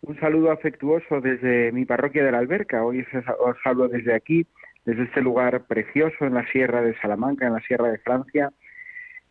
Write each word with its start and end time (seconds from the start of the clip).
Un 0.00 0.18
saludo 0.20 0.52
afectuoso 0.52 1.20
desde 1.20 1.72
mi 1.72 1.84
parroquia 1.84 2.24
de 2.24 2.30
la 2.30 2.38
Alberca. 2.38 2.84
Hoy 2.84 3.04
os 3.40 3.56
hablo 3.64 3.88
desde 3.88 4.14
aquí, 4.14 4.46
desde 4.84 5.02
este 5.02 5.20
lugar 5.20 5.66
precioso 5.66 6.24
en 6.24 6.34
la 6.34 6.46
Sierra 6.50 6.82
de 6.82 6.96
Salamanca, 7.00 7.46
en 7.46 7.54
la 7.54 7.60
Sierra 7.60 7.90
de 7.90 7.98
Francia. 7.98 8.52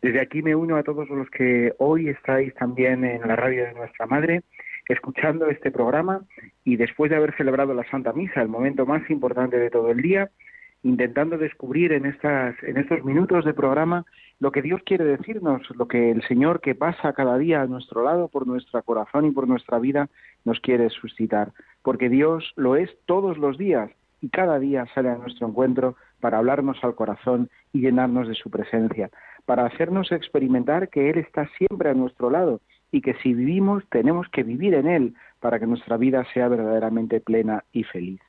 Desde 0.02 0.20
aquí 0.20 0.42
me 0.42 0.54
uno 0.54 0.76
a 0.76 0.82
todos 0.82 1.08
los 1.08 1.28
que 1.30 1.72
hoy 1.78 2.08
estáis 2.10 2.54
también 2.54 3.02
en 3.04 3.26
la 3.26 3.34
radio 3.34 3.64
de 3.64 3.72
nuestra 3.72 4.06
Madre, 4.06 4.42
escuchando 4.88 5.48
este 5.48 5.70
programa 5.70 6.20
y 6.64 6.76
después 6.76 7.10
de 7.10 7.16
haber 7.16 7.34
celebrado 7.36 7.72
la 7.72 7.88
Santa 7.90 8.12
Misa, 8.12 8.42
el 8.42 8.48
momento 8.48 8.84
más 8.84 9.08
importante 9.10 9.58
de 9.58 9.70
todo 9.70 9.90
el 9.90 10.02
día, 10.02 10.30
intentando 10.82 11.38
descubrir 11.38 11.92
en, 11.92 12.04
estas, 12.04 12.54
en 12.62 12.76
estos 12.76 13.02
minutos 13.04 13.44
de 13.44 13.54
programa 13.54 14.04
lo 14.40 14.52
que 14.52 14.62
Dios 14.62 14.80
quiere 14.84 15.04
decirnos, 15.04 15.62
lo 15.76 15.88
que 15.88 16.10
el 16.10 16.22
Señor 16.28 16.60
que 16.60 16.74
pasa 16.74 17.12
cada 17.12 17.38
día 17.38 17.62
a 17.62 17.66
nuestro 17.66 18.04
lado 18.04 18.28
por 18.28 18.46
nuestro 18.46 18.82
corazón 18.82 19.26
y 19.26 19.30
por 19.30 19.48
nuestra 19.48 19.78
vida 19.78 20.08
nos 20.44 20.60
quiere 20.60 20.88
suscitar, 20.90 21.52
porque 21.82 22.08
Dios 22.08 22.52
lo 22.56 22.76
es 22.76 22.90
todos 23.06 23.36
los 23.38 23.58
días 23.58 23.90
y 24.20 24.28
cada 24.28 24.58
día 24.58 24.86
sale 24.94 25.10
a 25.10 25.16
nuestro 25.16 25.48
encuentro 25.48 25.96
para 26.20 26.38
hablarnos 26.38 26.82
al 26.82 26.94
corazón 26.94 27.50
y 27.72 27.80
llenarnos 27.80 28.28
de 28.28 28.34
su 28.34 28.50
presencia, 28.50 29.10
para 29.44 29.66
hacernos 29.66 30.12
experimentar 30.12 30.88
que 30.88 31.10
Él 31.10 31.18
está 31.18 31.48
siempre 31.56 31.90
a 31.90 31.94
nuestro 31.94 32.30
lado 32.30 32.60
y 32.90 33.00
que 33.00 33.14
si 33.14 33.34
vivimos 33.34 33.84
tenemos 33.90 34.28
que 34.28 34.42
vivir 34.42 34.74
en 34.74 34.86
Él 34.86 35.14
para 35.40 35.58
que 35.58 35.66
nuestra 35.66 35.96
vida 35.96 36.24
sea 36.32 36.48
verdaderamente 36.48 37.20
plena 37.20 37.64
y 37.72 37.84
feliz. 37.84 38.20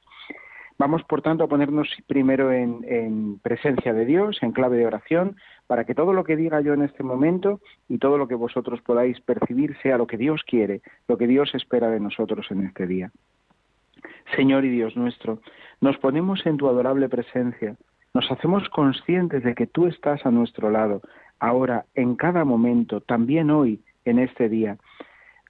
Vamos, 0.79 1.03
por 1.03 1.21
tanto, 1.21 1.43
a 1.43 1.47
ponernos 1.47 1.89
primero 2.07 2.53
en, 2.53 3.37
presencia 3.39 3.93
de 3.93 4.05
Dios, 4.05 4.41
en 4.41 4.53
clave 4.53 4.77
de 4.77 4.85
oración, 4.85 5.35
para 5.67 5.83
que 5.83 5.93
todo 5.93 6.13
lo 6.13 6.23
que 6.23 6.37
diga 6.37 6.61
yo 6.61 6.73
en 6.73 6.83
este 6.83 7.03
momento 7.03 7.59
y 7.89 7.97
todo 7.97 8.17
lo 8.17 8.29
que 8.29 8.35
vosotros 8.35 8.81
podáis 8.81 9.19
percibir 9.19 9.75
sea 9.83 9.97
lo 9.97 10.07
que 10.07 10.15
Dios 10.15 10.41
quiere, 10.47 10.81
lo 11.09 11.17
que 11.17 11.27
Dios 11.27 11.53
espera 11.53 11.89
de 11.89 11.99
nosotros 11.99 12.49
en 12.49 12.65
este 12.65 12.87
día. 12.87 13.11
Señor 14.37 14.63
y 14.63 14.69
Dios 14.69 14.95
nuestro, 14.95 15.41
nos 15.81 15.97
ponemos 15.97 16.45
en 16.45 16.55
tu 16.55 16.69
adorable 16.69 17.09
presencia, 17.09 17.75
nos 18.13 18.31
hacemos 18.31 18.69
conscientes 18.69 19.43
de 19.43 19.55
que 19.55 19.67
tú 19.67 19.85
estás 19.85 20.25
a 20.25 20.31
nuestro 20.31 20.69
lado, 20.69 21.01
ahora, 21.39 21.85
en 21.93 22.15
cada 22.15 22.45
momento, 22.45 23.01
también 23.01 23.51
hoy, 23.51 23.81
en 24.05 24.17
este 24.17 24.47
día. 24.47 24.77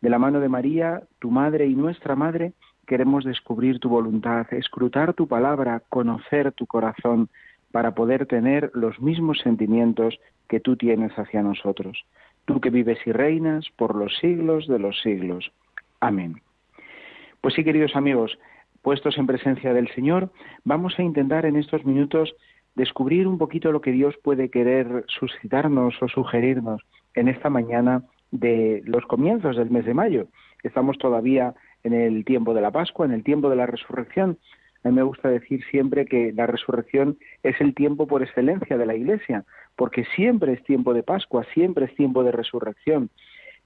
De 0.01 0.09
la 0.09 0.17
mano 0.17 0.39
de 0.39 0.49
María, 0.49 1.03
tu 1.19 1.29
Madre 1.29 1.67
y 1.67 1.75
nuestra 1.75 2.15
Madre, 2.15 2.53
queremos 2.89 3.23
descubrir 3.23 3.79
tu 3.79 3.87
voluntad, 3.87 4.51
escrutar 4.51 5.13
tu 5.13 5.27
palabra, 5.27 5.83
conocer 5.89 6.51
tu 6.53 6.65
corazón, 6.65 7.29
para 7.71 7.93
poder 7.93 8.25
tener 8.25 8.71
los 8.73 8.99
mismos 8.99 9.37
sentimientos 9.43 10.19
que 10.47 10.59
tú 10.59 10.75
tienes 10.75 11.11
hacia 11.13 11.43
nosotros. 11.43 12.03
Tú 12.45 12.59
que 12.59 12.71
vives 12.71 12.97
y 13.05 13.11
reinas 13.11 13.67
por 13.77 13.93
los 13.93 14.17
siglos 14.17 14.67
de 14.67 14.79
los 14.79 14.99
siglos. 15.01 15.51
Amén. 15.99 16.41
Pues 17.41 17.53
sí, 17.53 17.63
queridos 17.63 17.95
amigos, 17.95 18.39
puestos 18.81 19.19
en 19.19 19.27
presencia 19.27 19.71
del 19.71 19.93
Señor, 19.93 20.31
vamos 20.63 20.97
a 20.97 21.03
intentar 21.03 21.45
en 21.45 21.57
estos 21.57 21.85
minutos 21.85 22.33
descubrir 22.73 23.27
un 23.27 23.37
poquito 23.37 23.71
lo 23.71 23.81
que 23.81 23.91
Dios 23.91 24.15
puede 24.23 24.49
querer 24.49 25.05
suscitarnos 25.19 25.93
o 26.01 26.07
sugerirnos 26.07 26.81
en 27.13 27.27
esta 27.27 27.51
mañana 27.51 28.01
de 28.31 28.81
los 28.85 29.05
comienzos 29.05 29.57
del 29.57 29.69
mes 29.69 29.85
de 29.85 29.93
mayo. 29.93 30.25
Estamos 30.63 30.97
todavía 30.97 31.53
en 31.83 31.93
el 31.93 32.25
tiempo 32.25 32.53
de 32.53 32.61
la 32.61 32.71
Pascua, 32.71 33.05
en 33.05 33.13
el 33.13 33.23
tiempo 33.23 33.49
de 33.49 33.55
la 33.55 33.65
resurrección. 33.65 34.37
A 34.83 34.89
mí 34.89 34.95
me 34.95 35.03
gusta 35.03 35.29
decir 35.29 35.63
siempre 35.71 36.05
que 36.05 36.31
la 36.33 36.47
resurrección 36.47 37.17
es 37.43 37.59
el 37.59 37.73
tiempo 37.73 38.07
por 38.07 38.23
excelencia 38.23 38.77
de 38.77 38.85
la 38.85 38.95
Iglesia, 38.95 39.43
porque 39.75 40.05
siempre 40.15 40.53
es 40.53 40.63
tiempo 40.63 40.93
de 40.93 41.03
Pascua, 41.03 41.45
siempre 41.53 41.85
es 41.85 41.95
tiempo 41.95 42.23
de 42.23 42.31
resurrección. 42.31 43.09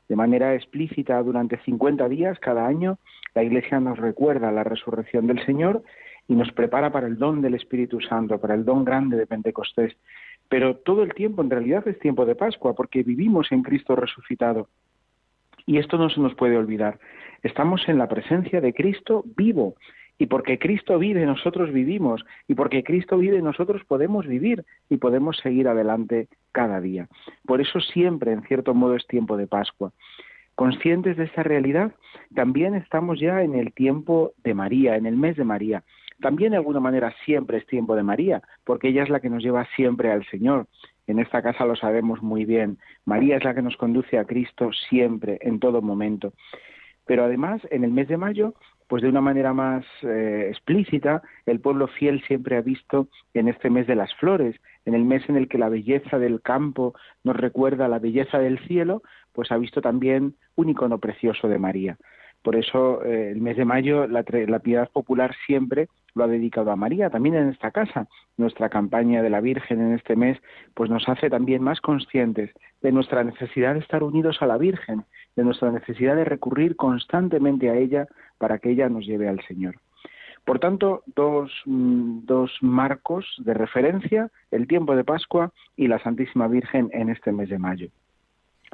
De 0.09 0.15
manera 0.15 0.55
explícita 0.55 1.21
durante 1.23 1.57
50 1.59 2.09
días 2.09 2.39
cada 2.39 2.67
año, 2.67 2.97
la 3.35 3.43
Iglesia 3.43 3.79
nos 3.79 3.97
recuerda 3.97 4.51
la 4.51 4.63
resurrección 4.63 5.27
del 5.27 5.43
Señor 5.45 5.83
y 6.27 6.35
nos 6.35 6.51
prepara 6.51 6.91
para 6.91 7.07
el 7.07 7.17
don 7.17 7.41
del 7.41 7.55
Espíritu 7.55 7.99
Santo, 8.01 8.39
para 8.39 8.55
el 8.55 8.65
don 8.65 8.83
grande 8.83 9.17
de 9.17 9.27
Pentecostés. 9.27 9.95
Pero 10.49 10.77
todo 10.77 11.03
el 11.03 11.13
tiempo 11.13 11.41
en 11.41 11.49
realidad 11.49 11.87
es 11.87 11.99
tiempo 11.99 12.25
de 12.25 12.35
Pascua, 12.35 12.73
porque 12.75 13.03
vivimos 13.03 13.51
en 13.51 13.63
Cristo 13.63 13.95
resucitado. 13.95 14.67
Y 15.65 15.77
esto 15.77 15.97
no 15.97 16.09
se 16.09 16.19
nos 16.19 16.35
puede 16.35 16.57
olvidar. 16.57 16.99
Estamos 17.41 17.87
en 17.87 17.97
la 17.97 18.07
presencia 18.07 18.61
de 18.61 18.73
Cristo 18.73 19.23
vivo. 19.37 19.75
Y 20.17 20.27
porque 20.27 20.59
Cristo 20.59 20.99
vive, 20.99 21.25
nosotros 21.25 21.71
vivimos. 21.71 22.23
Y 22.47 22.55
porque 22.55 22.83
Cristo 22.83 23.17
vive, 23.17 23.41
nosotros 23.41 23.83
podemos 23.85 24.27
vivir 24.27 24.63
y 24.89 24.97
podemos 24.97 25.37
seguir 25.37 25.67
adelante 25.67 26.27
cada 26.51 26.79
día. 26.79 27.07
Por 27.45 27.61
eso 27.61 27.79
siempre, 27.79 28.31
en 28.31 28.43
cierto 28.43 28.73
modo, 28.73 28.95
es 28.95 29.07
tiempo 29.07 29.37
de 29.37 29.47
Pascua. 29.47 29.91
Conscientes 30.55 31.17
de 31.17 31.23
esta 31.23 31.41
realidad, 31.41 31.93
también 32.35 32.75
estamos 32.75 33.19
ya 33.19 33.41
en 33.41 33.55
el 33.55 33.73
tiempo 33.73 34.33
de 34.43 34.53
María, 34.53 34.95
en 34.97 35.07
el 35.07 35.17
mes 35.17 35.35
de 35.35 35.43
María. 35.43 35.83
También 36.21 36.51
de 36.51 36.57
alguna 36.57 36.79
manera 36.79 37.13
siempre 37.25 37.57
es 37.57 37.65
tiempo 37.65 37.95
de 37.95 38.03
María, 38.03 38.41
porque 38.63 38.89
ella 38.89 39.03
es 39.03 39.09
la 39.09 39.19
que 39.19 39.29
nos 39.29 39.43
lleva 39.43 39.67
siempre 39.75 40.11
al 40.11 40.25
Señor. 40.27 40.67
En 41.07 41.19
esta 41.19 41.41
casa 41.41 41.65
lo 41.65 41.75
sabemos 41.75 42.21
muy 42.21 42.45
bien. 42.45 42.77
María 43.05 43.37
es 43.37 43.43
la 43.43 43.53
que 43.53 43.61
nos 43.61 43.77
conduce 43.77 44.17
a 44.17 44.25
Cristo 44.25 44.71
siempre, 44.89 45.37
en 45.41 45.59
todo 45.59 45.81
momento. 45.81 46.33
Pero 47.05 47.25
además, 47.25 47.61
en 47.71 47.83
el 47.83 47.91
mes 47.91 48.07
de 48.07 48.17
mayo, 48.17 48.53
pues 48.87 49.03
de 49.03 49.09
una 49.09 49.21
manera 49.21 49.53
más 49.53 49.85
eh, 50.03 50.47
explícita, 50.49 51.21
el 51.45 51.59
pueblo 51.59 51.87
fiel 51.87 52.23
siempre 52.27 52.57
ha 52.57 52.61
visto 52.61 53.07
en 53.33 53.47
este 53.47 53.69
mes 53.69 53.87
de 53.87 53.95
las 53.95 54.13
flores, 54.15 54.55
en 54.85 54.93
el 54.93 55.03
mes 55.03 55.27
en 55.29 55.35
el 55.35 55.47
que 55.47 55.57
la 55.57 55.69
belleza 55.69 56.19
del 56.19 56.41
campo 56.41 56.93
nos 57.23 57.35
recuerda 57.35 57.87
la 57.87 57.99
belleza 57.99 58.39
del 58.39 58.59
cielo, 58.67 59.01
pues 59.31 59.51
ha 59.51 59.57
visto 59.57 59.81
también 59.81 60.35
un 60.55 60.69
icono 60.69 60.99
precioso 60.99 61.47
de 61.47 61.59
María. 61.59 61.97
Por 62.43 62.55
eso 62.55 63.03
eh, 63.03 63.31
el 63.31 63.41
mes 63.41 63.57
de 63.57 63.65
mayo 63.65 64.05
la, 64.07 64.23
la 64.47 64.59
piedad 64.59 64.89
popular 64.91 65.33
siempre 65.47 65.87
lo 66.15 66.23
ha 66.23 66.27
dedicado 66.27 66.71
a 66.71 66.75
María, 66.75 67.09
también 67.09 67.35
en 67.35 67.49
esta 67.49 67.71
casa. 67.71 68.07
Nuestra 68.37 68.69
campaña 68.69 69.21
de 69.21 69.29
la 69.29 69.41
Virgen 69.41 69.81
en 69.81 69.93
este 69.93 70.15
mes 70.15 70.37
pues 70.73 70.89
nos 70.89 71.07
hace 71.07 71.29
también 71.29 71.63
más 71.63 71.81
conscientes 71.81 72.51
de 72.81 72.91
nuestra 72.91 73.23
necesidad 73.23 73.73
de 73.73 73.79
estar 73.79 74.03
unidos 74.03 74.41
a 74.41 74.47
la 74.47 74.57
Virgen, 74.57 75.05
de 75.35 75.43
nuestra 75.43 75.71
necesidad 75.71 76.15
de 76.15 76.25
recurrir 76.25 76.75
constantemente 76.75 77.69
a 77.69 77.75
ella 77.75 78.07
para 78.37 78.59
que 78.59 78.71
ella 78.71 78.89
nos 78.89 79.05
lleve 79.05 79.27
al 79.27 79.41
Señor. 79.47 79.75
Por 80.45 80.59
tanto, 80.59 81.03
dos, 81.15 81.51
mm, 81.65 82.25
dos 82.25 82.51
marcos 82.61 83.25
de 83.37 83.53
referencia, 83.53 84.29
el 84.51 84.67
tiempo 84.67 84.95
de 84.95 85.05
Pascua 85.05 85.53
y 85.77 85.87
la 85.87 85.99
Santísima 85.99 86.47
Virgen 86.47 86.89
en 86.91 87.09
este 87.09 87.31
mes 87.31 87.49
de 87.49 87.59
mayo. 87.59 87.87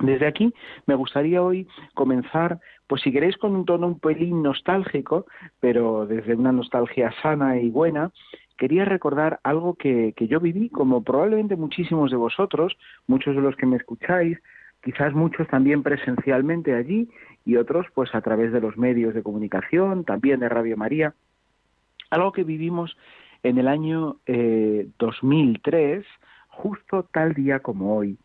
Desde 0.02 0.28
aquí 0.28 0.54
me 0.86 0.96
gustaría 0.96 1.42
hoy 1.42 1.68
comenzar, 1.94 2.60
pues 2.88 3.02
si 3.02 3.12
queréis 3.12 3.38
con 3.38 3.56
un 3.56 3.66
tono 3.66 3.88
un 3.88 4.00
pelín 4.00 4.42
nostálgico, 4.42 5.26
pero 5.60 6.06
desde 6.06 6.36
una 6.36 6.52
nostalgia 6.52 7.14
sana 7.22 7.60
y 7.60 7.70
buena, 7.70 8.12
quería 8.58 8.86
recordar 8.86 9.40
algo 9.44 9.76
que, 9.76 10.14
que 10.16 10.28
yo 10.28 10.40
viví, 10.40 10.70
como 10.70 11.04
probablemente 11.04 11.56
muchísimos 11.56 12.12
de 12.12 12.18
vosotros, 12.18 12.78
muchos 13.08 13.36
de 13.36 13.42
los 13.42 13.56
que 13.56 13.66
me 13.66 13.78
escucháis, 13.78 14.38
quizás 14.82 15.14
muchos 15.14 15.48
también 15.48 15.84
presencialmente 15.84 16.74
allí 16.74 17.10
y 17.46 17.58
otros 17.58 17.88
pues 17.94 18.14
a 18.16 18.22
través 18.22 18.54
de 18.54 18.62
los 18.62 18.78
medios 18.78 19.14
de 19.14 19.24
comunicación, 19.24 20.06
también 20.06 20.40
de 20.40 20.50
Radio 20.50 20.78
María, 20.78 21.14
algo 22.10 22.32
que 22.32 22.44
vivimos 22.44 22.98
en 23.44 23.58
el 23.58 23.68
año 23.68 24.18
eh, 24.26 24.88
2003, 24.98 26.06
justo 26.48 27.08
tal 27.12 27.34
día 27.34 27.60
como 27.60 27.96
hoy 27.96 28.18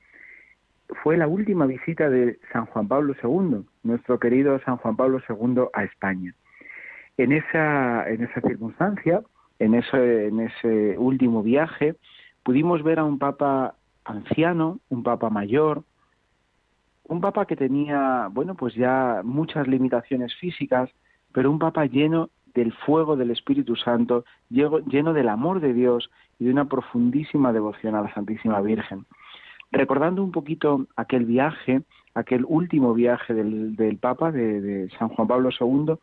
fue 1.02 1.16
la 1.16 1.28
última 1.28 1.66
visita 1.66 2.08
de 2.08 2.38
San 2.52 2.66
Juan 2.66 2.88
Pablo 2.88 3.14
II, 3.22 3.64
nuestro 3.82 4.18
querido 4.18 4.58
San 4.60 4.76
Juan 4.78 4.96
Pablo 4.96 5.20
II 5.28 5.64
a 5.72 5.84
España. 5.84 6.34
En 7.16 7.32
esa, 7.32 8.08
en 8.08 8.22
esa 8.22 8.40
circunstancia, 8.40 9.22
en 9.58 9.74
ese, 9.74 10.28
en 10.28 10.40
ese 10.40 10.98
último 10.98 11.42
viaje, 11.42 11.96
pudimos 12.42 12.82
ver 12.82 12.98
a 12.98 13.04
un 13.04 13.18
papa 13.18 13.74
anciano, 14.04 14.80
un 14.88 15.02
papa 15.02 15.30
mayor, 15.30 15.84
un 17.04 17.20
papa 17.20 17.46
que 17.46 17.56
tenía, 17.56 18.28
bueno, 18.32 18.54
pues 18.54 18.74
ya 18.74 19.20
muchas 19.24 19.68
limitaciones 19.68 20.34
físicas, 20.36 20.90
pero 21.32 21.50
un 21.50 21.58
papa 21.58 21.86
lleno 21.86 22.30
del 22.54 22.72
fuego 22.72 23.16
del 23.16 23.30
Espíritu 23.30 23.76
Santo, 23.76 24.24
lleno 24.48 25.12
del 25.12 25.28
amor 25.28 25.60
de 25.60 25.72
Dios 25.72 26.10
y 26.38 26.44
de 26.44 26.50
una 26.50 26.66
profundísima 26.66 27.52
devoción 27.52 27.94
a 27.94 28.02
la 28.02 28.14
Santísima 28.14 28.60
Virgen 28.60 29.04
recordando 29.74 30.22
un 30.22 30.32
poquito 30.32 30.86
aquel 30.96 31.24
viaje, 31.24 31.82
aquel 32.14 32.44
último 32.46 32.94
viaje 32.94 33.34
del, 33.34 33.98
Papa, 34.00 34.32
de, 34.32 34.88
San 34.98 35.08
Juan 35.08 35.28
Pablo 35.28 35.50
II, 35.50 35.96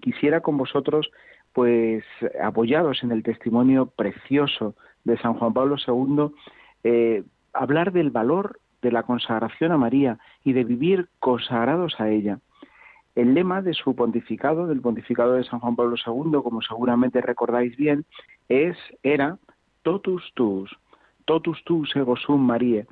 quisiera 0.00 0.40
con 0.40 0.56
vosotros, 0.56 1.10
pues 1.52 2.04
apoyados 2.42 3.02
en 3.02 3.12
el 3.12 3.22
testimonio 3.22 3.86
precioso 3.86 4.74
de 5.04 5.18
San 5.18 5.34
Juan 5.34 5.52
Pablo 5.52 5.76
II, 5.86 6.34
eh, 6.84 7.24
hablar 7.52 7.92
del 7.92 8.10
valor 8.10 8.60
de 8.82 8.92
la 8.92 9.04
consagración 9.04 9.72
a 9.72 9.78
María 9.78 10.18
y 10.44 10.52
de 10.52 10.64
vivir 10.64 11.08
consagrados 11.18 11.98
a 12.00 12.10
ella. 12.10 12.38
El 13.14 13.32
lema 13.32 13.62
de 13.62 13.72
su 13.72 13.94
pontificado, 13.94 14.66
del 14.66 14.80
pontificado 14.80 15.34
de 15.34 15.44
San 15.44 15.60
Juan 15.60 15.76
Pablo 15.76 15.96
II, 15.96 16.42
como 16.42 16.60
seguramente 16.60 17.20
recordáis 17.20 17.76
bien, 17.76 18.04
es 18.48 18.76
era 19.02 19.38
totus 19.82 20.32
tus, 20.34 20.76
totus 21.24 21.62
tus 21.64 21.94
ego 21.96 22.16
sum 22.16 22.44
Marie. 22.44 22.86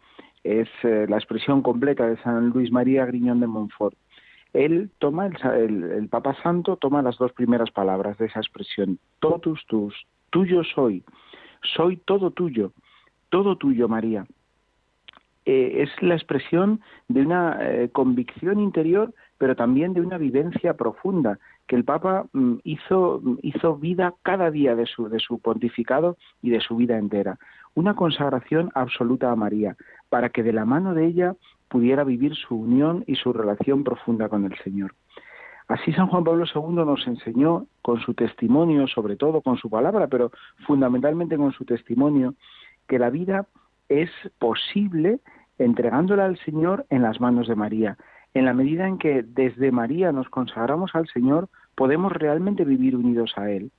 Es 0.44 0.68
eh, 0.82 1.06
la 1.08 1.16
expresión 1.16 1.62
completa 1.62 2.06
de 2.06 2.16
San 2.22 2.50
Luis 2.50 2.72
María 2.72 3.06
Griñón 3.06 3.40
de 3.40 3.46
Montfort. 3.46 3.94
Él 4.52 4.90
toma, 4.98 5.26
el, 5.26 5.84
el, 5.84 6.08
Papa 6.08 6.36
Santo 6.42 6.76
toma 6.76 7.00
las 7.00 7.16
dos 7.16 7.32
primeras 7.32 7.70
palabras 7.70 8.18
de 8.18 8.26
esa 8.26 8.40
expresión, 8.40 8.98
totus 9.18 9.64
tus, 9.66 9.94
tuyo 10.28 10.62
soy, 10.62 11.02
soy 11.62 11.96
todo 11.96 12.30
tuyo, 12.32 12.72
todo 13.30 13.56
tuyo 13.56 13.88
María. 13.88 14.26
Eh, 15.44 15.82
es 15.82 16.02
la 16.02 16.14
expresión 16.14 16.80
de 17.08 17.22
una 17.22 17.58
eh, 17.60 17.88
convicción 17.90 18.60
interior, 18.60 19.12
pero 19.38 19.56
también 19.56 19.92
de 19.92 20.00
una 20.00 20.16
vivencia 20.16 20.74
profunda 20.74 21.38
que 21.66 21.74
el 21.74 21.84
Papa 21.84 22.26
mm, 22.32 22.58
hizo, 22.62 23.20
hizo 23.42 23.76
vida 23.76 24.14
cada 24.22 24.52
día 24.52 24.76
de 24.76 24.86
su, 24.86 25.08
de 25.08 25.18
su 25.18 25.40
pontificado 25.40 26.16
y 26.42 26.50
de 26.50 26.60
su 26.60 26.76
vida 26.76 26.96
entera. 26.96 27.38
Una 27.74 27.94
consagración 27.94 28.70
absoluta 28.74 29.30
a 29.30 29.36
María, 29.36 29.76
para 30.08 30.30
que 30.30 30.42
de 30.42 30.52
la 30.52 30.64
mano 30.64 30.94
de 30.94 31.06
ella 31.06 31.34
pudiera 31.68 32.04
vivir 32.04 32.34
su 32.34 32.54
unión 32.54 33.02
y 33.06 33.16
su 33.16 33.32
relación 33.32 33.82
profunda 33.82 34.28
con 34.28 34.44
el 34.44 34.56
Señor. 34.58 34.94
Así 35.68 35.92
San 35.92 36.08
Juan 36.08 36.24
Pablo 36.24 36.44
II 36.54 36.84
nos 36.84 37.06
enseñó 37.06 37.66
con 37.80 38.00
su 38.00 38.12
testimonio, 38.12 38.86
sobre 38.88 39.16
todo 39.16 39.40
con 39.40 39.56
su 39.56 39.70
palabra, 39.70 40.06
pero 40.06 40.30
fundamentalmente 40.66 41.36
con 41.36 41.52
su 41.52 41.64
testimonio, 41.64 42.34
que 42.88 42.98
la 42.98 43.08
vida 43.08 43.46
es 43.88 44.10
posible 44.38 45.20
entregándola 45.58 46.26
al 46.26 46.38
Señor 46.38 46.84
en 46.90 47.02
las 47.02 47.20
manos 47.20 47.48
de 47.48 47.54
María. 47.54 47.96
En 48.34 48.44
la 48.44 48.54
medida 48.54 48.86
en 48.86 48.98
que 48.98 49.22
desde 49.22 49.72
María 49.72 50.12
nos 50.12 50.28
consagramos 50.28 50.94
al 50.94 51.08
Señor, 51.08 51.48
podemos 51.74 52.12
realmente 52.12 52.64
vivir 52.64 52.96
unidos 52.96 53.32
a 53.36 53.50
Él. 53.50 53.70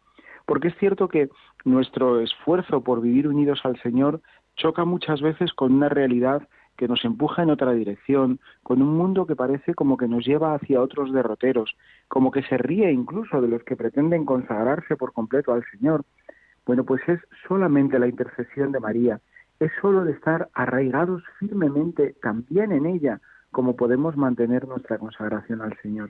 Porque 0.45 0.69
es 0.69 0.77
cierto 0.77 1.07
que 1.07 1.29
nuestro 1.65 2.19
esfuerzo 2.19 2.81
por 2.81 3.01
vivir 3.01 3.27
unidos 3.27 3.61
al 3.63 3.79
Señor 3.81 4.21
choca 4.55 4.85
muchas 4.85 5.21
veces 5.21 5.53
con 5.53 5.73
una 5.73 5.89
realidad 5.89 6.47
que 6.77 6.87
nos 6.87 7.05
empuja 7.05 7.43
en 7.43 7.49
otra 7.49 7.71
dirección, 7.71 8.39
con 8.63 8.81
un 8.81 8.97
mundo 8.97 9.27
que 9.27 9.35
parece 9.35 9.75
como 9.75 9.97
que 9.97 10.07
nos 10.07 10.25
lleva 10.25 10.55
hacia 10.55 10.81
otros 10.81 11.13
derroteros, 11.13 11.75
como 12.07 12.31
que 12.31 12.43
se 12.43 12.57
ríe 12.57 12.91
incluso 12.91 13.41
de 13.41 13.47
los 13.47 13.63
que 13.63 13.75
pretenden 13.75 14.25
consagrarse 14.25 14.95
por 14.95 15.13
completo 15.13 15.53
al 15.53 15.63
Señor. 15.71 16.03
Bueno, 16.65 16.83
pues 16.83 17.01
es 17.07 17.19
solamente 17.47 17.99
la 17.99 18.07
intercesión 18.07 18.71
de 18.71 18.79
María, 18.79 19.19
es 19.59 19.71
solo 19.81 20.03
de 20.03 20.13
estar 20.13 20.49
arraigados 20.53 21.23
firmemente 21.39 22.15
también 22.21 22.71
en 22.71 22.85
ella 22.85 23.21
como 23.51 23.75
podemos 23.75 24.17
mantener 24.17 24.67
nuestra 24.67 24.97
consagración 24.97 25.61
al 25.61 25.77
Señor. 25.81 26.09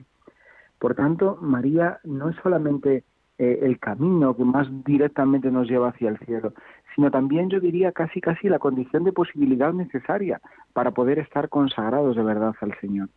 Por 0.78 0.94
tanto, 0.94 1.38
María 1.40 2.00
no 2.04 2.30
es 2.30 2.36
solamente 2.42 3.04
eh, 3.38 3.60
el 3.62 3.80
camino 3.80 4.36
que 4.36 4.44
más 4.44 4.68
directamente 4.84 5.50
nos 5.50 5.68
lleva 5.68 5.88
hacia 5.88 6.08
el 6.08 6.18
cielo, 6.18 6.52
sino 6.94 7.10
también 7.10 7.50
yo 7.50 7.58
diría 7.58 7.90
casi 7.90 8.20
casi 8.20 8.48
la 8.48 8.60
condición 8.60 9.02
de 9.02 9.12
posibilidad 9.12 9.72
necesaria 9.72 10.40
para 10.72 10.92
poder 10.92 11.18
estar 11.18 11.48
consagrados 11.48 12.14
de 12.14 12.22
verdad 12.22 12.54
al 12.60 12.78
Señor. 12.80 13.08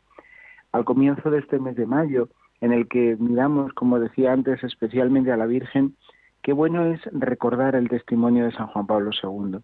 Al 0.72 0.86
comienzo 0.86 1.30
de 1.30 1.40
este 1.40 1.60
mes 1.60 1.76
de 1.76 1.86
mayo, 1.86 2.30
en 2.62 2.74
el 2.74 2.88
que 2.88 3.16
miramos, 3.20 3.74
como 3.74 4.00
decía 4.00 4.34
antes, 4.34 4.64
especialmente 4.64 5.32
a 5.32 5.38
la 5.38 5.46
Virgen, 5.46 5.96
qué 6.42 6.52
bueno 6.52 6.86
es 6.86 7.00
recordar 7.12 7.76
el 7.76 7.88
testimonio 7.88 8.46
de 8.46 8.54
San 8.54 8.68
Juan 8.68 8.88
Pablo 8.88 9.12
II. 9.12 9.60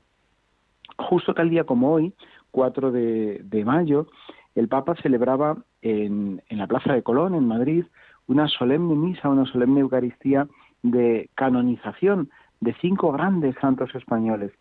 Justo 0.98 1.34
tal 1.34 1.50
día 1.50 1.64
como 1.64 1.92
hoy, 1.92 2.14
4 2.52 2.92
de, 2.92 3.64
mayo, 3.66 4.08
el 4.54 4.68
Papa 4.68 4.94
celebraba 5.02 5.58
en, 5.82 6.44
en, 6.48 6.58
la 6.60 6.68
Plaza 6.68 6.94
de 6.94 7.02
Colón, 7.02 7.34
en 7.34 7.48
Madrid, 7.48 7.86
una 8.28 8.48
solemne 8.48 8.96
misa, 8.96 9.30
una 9.30 9.46
solemne 9.46 9.82
Eucaristía 9.82 10.48
de 10.82 11.30
canonización 11.36 12.30
de 12.62 12.74
cinco 12.82 13.12
grandes 13.12 13.56
santos 13.60 13.94
españoles. 13.96 14.52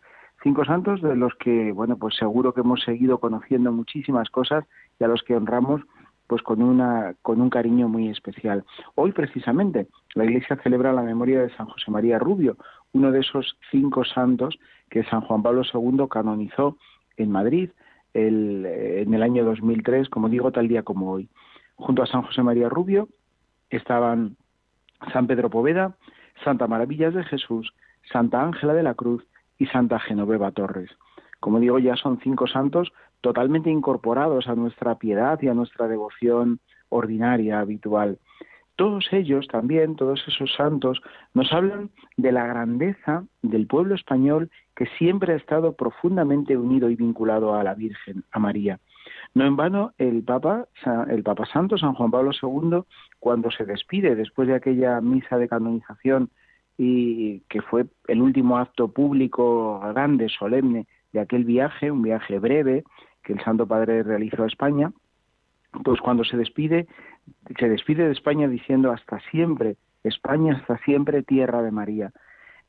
Cinco 0.41 0.65
santos 0.65 1.01
de 1.01 1.15
los 1.15 1.33
que, 1.35 1.71
bueno, 1.71 1.97
pues 1.97 2.15
seguro 2.15 2.53
que 2.53 2.61
hemos 2.61 2.81
seguido 2.81 3.19
conociendo 3.19 3.71
muchísimas 3.71 4.29
cosas 4.29 4.65
y 4.99 5.03
a 5.03 5.07
los 5.07 5.23
que 5.23 5.35
honramos 5.35 5.81
pues 6.27 6.41
con 6.41 6.61
una 6.61 7.15
con 7.21 7.41
un 7.41 7.49
cariño 7.49 7.87
muy 7.87 8.09
especial. 8.09 8.63
Hoy 8.95 9.11
precisamente 9.11 9.87
la 10.15 10.25
Iglesia 10.25 10.57
celebra 10.63 10.93
la 10.93 11.01
memoria 11.01 11.41
de 11.41 11.55
San 11.55 11.67
José 11.67 11.91
María 11.91 12.17
Rubio, 12.17 12.57
uno 12.93 13.11
de 13.11 13.19
esos 13.19 13.57
cinco 13.71 14.03
santos 14.03 14.57
que 14.89 15.03
San 15.03 15.21
Juan 15.21 15.43
Pablo 15.43 15.63
II 15.71 16.07
canonizó 16.09 16.77
en 17.17 17.31
Madrid 17.31 17.69
en 18.13 19.13
el 19.13 19.23
año 19.23 19.43
2003, 19.43 20.09
como 20.09 20.29
digo, 20.29 20.51
tal 20.51 20.67
día 20.67 20.83
como 20.83 21.11
hoy. 21.11 21.29
Junto 21.75 22.03
a 22.03 22.07
San 22.07 22.21
José 22.21 22.43
María 22.43 22.69
Rubio 22.69 23.09
estaban 23.75 24.37
San 25.11 25.27
Pedro 25.27 25.49
Poveda, 25.49 25.95
Santa 26.43 26.67
Maravillas 26.67 27.13
de 27.13 27.23
Jesús, 27.23 27.73
Santa 28.11 28.43
Ángela 28.43 28.73
de 28.73 28.83
la 28.83 28.93
Cruz 28.93 29.25
y 29.57 29.65
Santa 29.67 29.99
Genoveva 29.99 30.51
Torres. 30.51 30.89
Como 31.39 31.59
digo, 31.59 31.79
ya 31.79 31.95
son 31.95 32.19
cinco 32.21 32.47
santos 32.47 32.93
totalmente 33.21 33.69
incorporados 33.69 34.47
a 34.47 34.55
nuestra 34.55 34.95
piedad 34.95 35.39
y 35.41 35.47
a 35.47 35.53
nuestra 35.53 35.87
devoción 35.87 36.59
ordinaria, 36.89 37.59
habitual. 37.59 38.19
Todos 38.75 39.07
ellos 39.11 39.47
también, 39.47 39.95
todos 39.95 40.23
esos 40.27 40.53
santos, 40.55 41.01
nos 41.33 41.51
hablan 41.53 41.91
de 42.17 42.31
la 42.31 42.45
grandeza 42.47 43.23
del 43.41 43.67
pueblo 43.67 43.95
español 43.95 44.49
que 44.75 44.87
siempre 44.97 45.33
ha 45.33 45.37
estado 45.37 45.73
profundamente 45.73 46.57
unido 46.57 46.89
y 46.89 46.95
vinculado 46.95 47.53
a 47.53 47.63
la 47.63 47.75
Virgen, 47.75 48.23
a 48.31 48.39
María. 48.39 48.79
No 49.35 49.45
en 49.45 49.55
vano 49.55 49.93
el 49.97 50.23
Papa, 50.23 50.67
el 51.09 51.23
Papa 51.23 51.45
Santo, 51.47 51.77
San 51.77 51.93
Juan 51.93 52.11
Pablo 52.11 52.31
II, 52.39 52.83
cuando 53.19 53.49
se 53.49 53.65
despide 53.65 54.15
después 54.15 54.47
de 54.47 54.55
aquella 54.55 55.01
misa 55.01 55.37
de 55.37 55.47
canonización 55.47 56.29
y 56.77 57.39
que 57.49 57.61
fue 57.61 57.85
el 58.07 58.21
último 58.21 58.57
acto 58.57 58.89
público 58.89 59.79
grande, 59.93 60.29
solemne 60.29 60.87
de 61.13 61.19
aquel 61.19 61.45
viaje, 61.45 61.89
un 61.89 62.03
viaje 62.03 62.37
breve 62.39 62.83
que 63.23 63.33
el 63.33 63.43
Santo 63.43 63.65
Padre 63.65 64.03
realizó 64.03 64.43
a 64.43 64.47
España, 64.47 64.91
pues 65.83 65.99
cuando 66.01 66.23
se 66.23 66.37
despide 66.37 66.87
se 67.57 67.69
despide 67.69 68.05
de 68.05 68.11
España 68.11 68.47
diciendo 68.47 68.91
hasta 68.91 69.19
siempre, 69.31 69.77
España 70.03 70.57
hasta 70.57 70.77
siempre 70.79 71.23
tierra 71.23 71.61
de 71.61 71.71
María. 71.71 72.11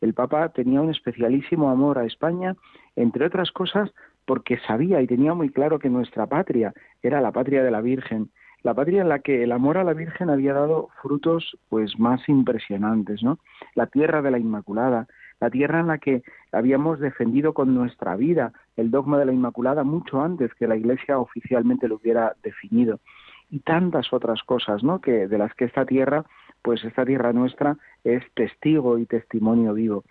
El 0.00 0.14
Papa 0.14 0.50
tenía 0.50 0.80
un 0.80 0.90
especialísimo 0.90 1.70
amor 1.70 1.98
a 1.98 2.04
España, 2.04 2.56
entre 2.96 3.26
otras 3.26 3.50
cosas 3.52 3.90
porque 4.26 4.58
sabía 4.66 5.00
y 5.00 5.06
tenía 5.06 5.34
muy 5.34 5.50
claro 5.50 5.78
que 5.78 5.90
nuestra 5.90 6.26
patria 6.26 6.72
era 7.02 7.20
la 7.20 7.32
patria 7.32 7.62
de 7.62 7.70
la 7.70 7.80
Virgen, 7.80 8.30
la 8.62 8.74
patria 8.74 9.02
en 9.02 9.10
la 9.10 9.18
que 9.18 9.42
el 9.42 9.52
amor 9.52 9.76
a 9.76 9.84
la 9.84 9.92
Virgen 9.92 10.30
había 10.30 10.54
dado 10.54 10.88
frutos 11.02 11.58
pues 11.68 11.98
más 11.98 12.26
impresionantes, 12.28 13.22
¿no? 13.22 13.38
La 13.74 13.86
tierra 13.86 14.22
de 14.22 14.30
la 14.30 14.38
Inmaculada, 14.38 15.06
la 15.38 15.50
tierra 15.50 15.80
en 15.80 15.88
la 15.88 15.98
que 15.98 16.22
habíamos 16.50 16.98
defendido 16.98 17.52
con 17.52 17.74
nuestra 17.74 18.16
vida 18.16 18.52
el 18.76 18.90
dogma 18.90 19.18
de 19.18 19.26
la 19.26 19.32
Inmaculada 19.32 19.84
mucho 19.84 20.22
antes 20.22 20.54
que 20.54 20.66
la 20.66 20.76
Iglesia 20.76 21.18
oficialmente 21.18 21.88
lo 21.88 21.96
hubiera 21.96 22.34
definido 22.42 23.00
y 23.50 23.60
tantas 23.60 24.12
otras 24.12 24.42
cosas, 24.42 24.82
¿no? 24.82 25.00
Que 25.00 25.28
de 25.28 25.38
las 25.38 25.52
que 25.54 25.66
esta 25.66 25.84
tierra, 25.84 26.24
pues 26.62 26.82
esta 26.84 27.04
tierra 27.04 27.32
nuestra 27.32 27.76
es 28.02 28.22
testigo 28.34 28.98
y 28.98 29.06
testimonio 29.06 29.74
vivo. 29.74 30.04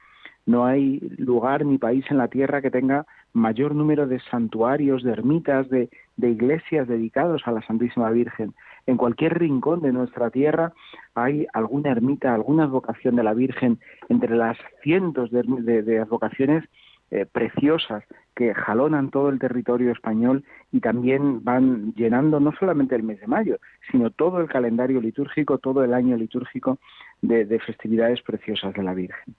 No 0.45 0.65
hay 0.65 0.99
lugar 1.17 1.65
ni 1.65 1.77
país 1.77 2.05
en 2.09 2.17
la 2.17 2.27
tierra 2.27 2.61
que 2.61 2.71
tenga 2.71 3.05
mayor 3.33 3.75
número 3.75 4.07
de 4.07 4.19
santuarios, 4.31 5.03
de 5.03 5.11
ermitas, 5.11 5.69
de, 5.69 5.89
de 6.17 6.29
iglesias 6.29 6.87
dedicados 6.87 7.41
a 7.45 7.51
la 7.51 7.61
Santísima 7.63 8.09
Virgen. 8.11 8.53
En 8.85 8.97
cualquier 8.97 9.39
rincón 9.39 9.81
de 9.81 9.91
nuestra 9.93 10.29
tierra 10.29 10.73
hay 11.15 11.47
alguna 11.53 11.91
ermita, 11.91 12.33
alguna 12.33 12.65
advocación 12.65 13.15
de 13.15 13.23
la 13.23 13.33
Virgen, 13.33 13.79
entre 14.09 14.35
las 14.35 14.57
cientos 14.81 15.31
de, 15.31 15.99
advocaciones 15.99 16.65
eh, 17.11 17.25
preciosas 17.25 18.03
que 18.35 18.53
jalonan 18.53 19.11
todo 19.11 19.29
el 19.29 19.39
territorio 19.39 19.91
español 19.91 20.43
y 20.71 20.79
también 20.79 21.43
van 21.43 21.93
llenando 21.93 22.39
no 22.39 22.51
solamente 22.59 22.95
el 22.95 23.03
mes 23.03 23.19
de 23.19 23.27
mayo, 23.27 23.57
sino 23.91 24.09
todo 24.09 24.41
el 24.41 24.47
calendario 24.47 24.99
litúrgico, 24.99 25.59
todo 25.59 25.83
el 25.83 25.93
año 25.93 26.17
litúrgico 26.17 26.79
de, 27.21 27.59
festividades 27.59 28.21
preciosas 28.21 28.73
de 28.73 28.83
la 28.83 28.93
Virgen. 28.93 29.35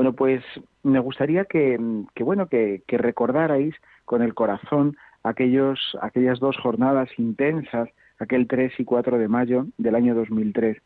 Bueno, 0.00 0.14
pues 0.14 0.42
me 0.82 0.98
gustaría 0.98 1.44
que, 1.44 1.78
bueno, 2.20 2.48
que, 2.48 2.82
recordarais 2.88 3.74
con 4.06 4.22
el 4.22 4.32
corazón 4.32 4.96
aquellos, 5.24 5.78
aquellas 6.00 6.40
dos 6.40 6.56
jornadas 6.56 7.10
intensas, 7.18 7.90
aquel 8.18 8.46
3 8.48 8.80
y 8.80 8.84
4 8.86 9.18
de 9.18 9.28
mayo 9.28 9.66
del 9.76 9.94
año 9.94 10.14
2003. 10.14 10.78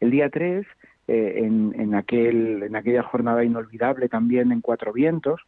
El 0.00 0.10
día 0.10 0.30
3 0.30 0.66
eh, 1.06 1.34
en, 1.36 1.94
aquel, 1.94 2.64
en 2.64 2.74
aquella 2.74 3.04
jornada 3.04 3.44
inolvidable 3.44 4.08
también 4.08 4.50
en 4.50 4.62
Cuatro 4.62 4.92
Vientos, 4.92 5.40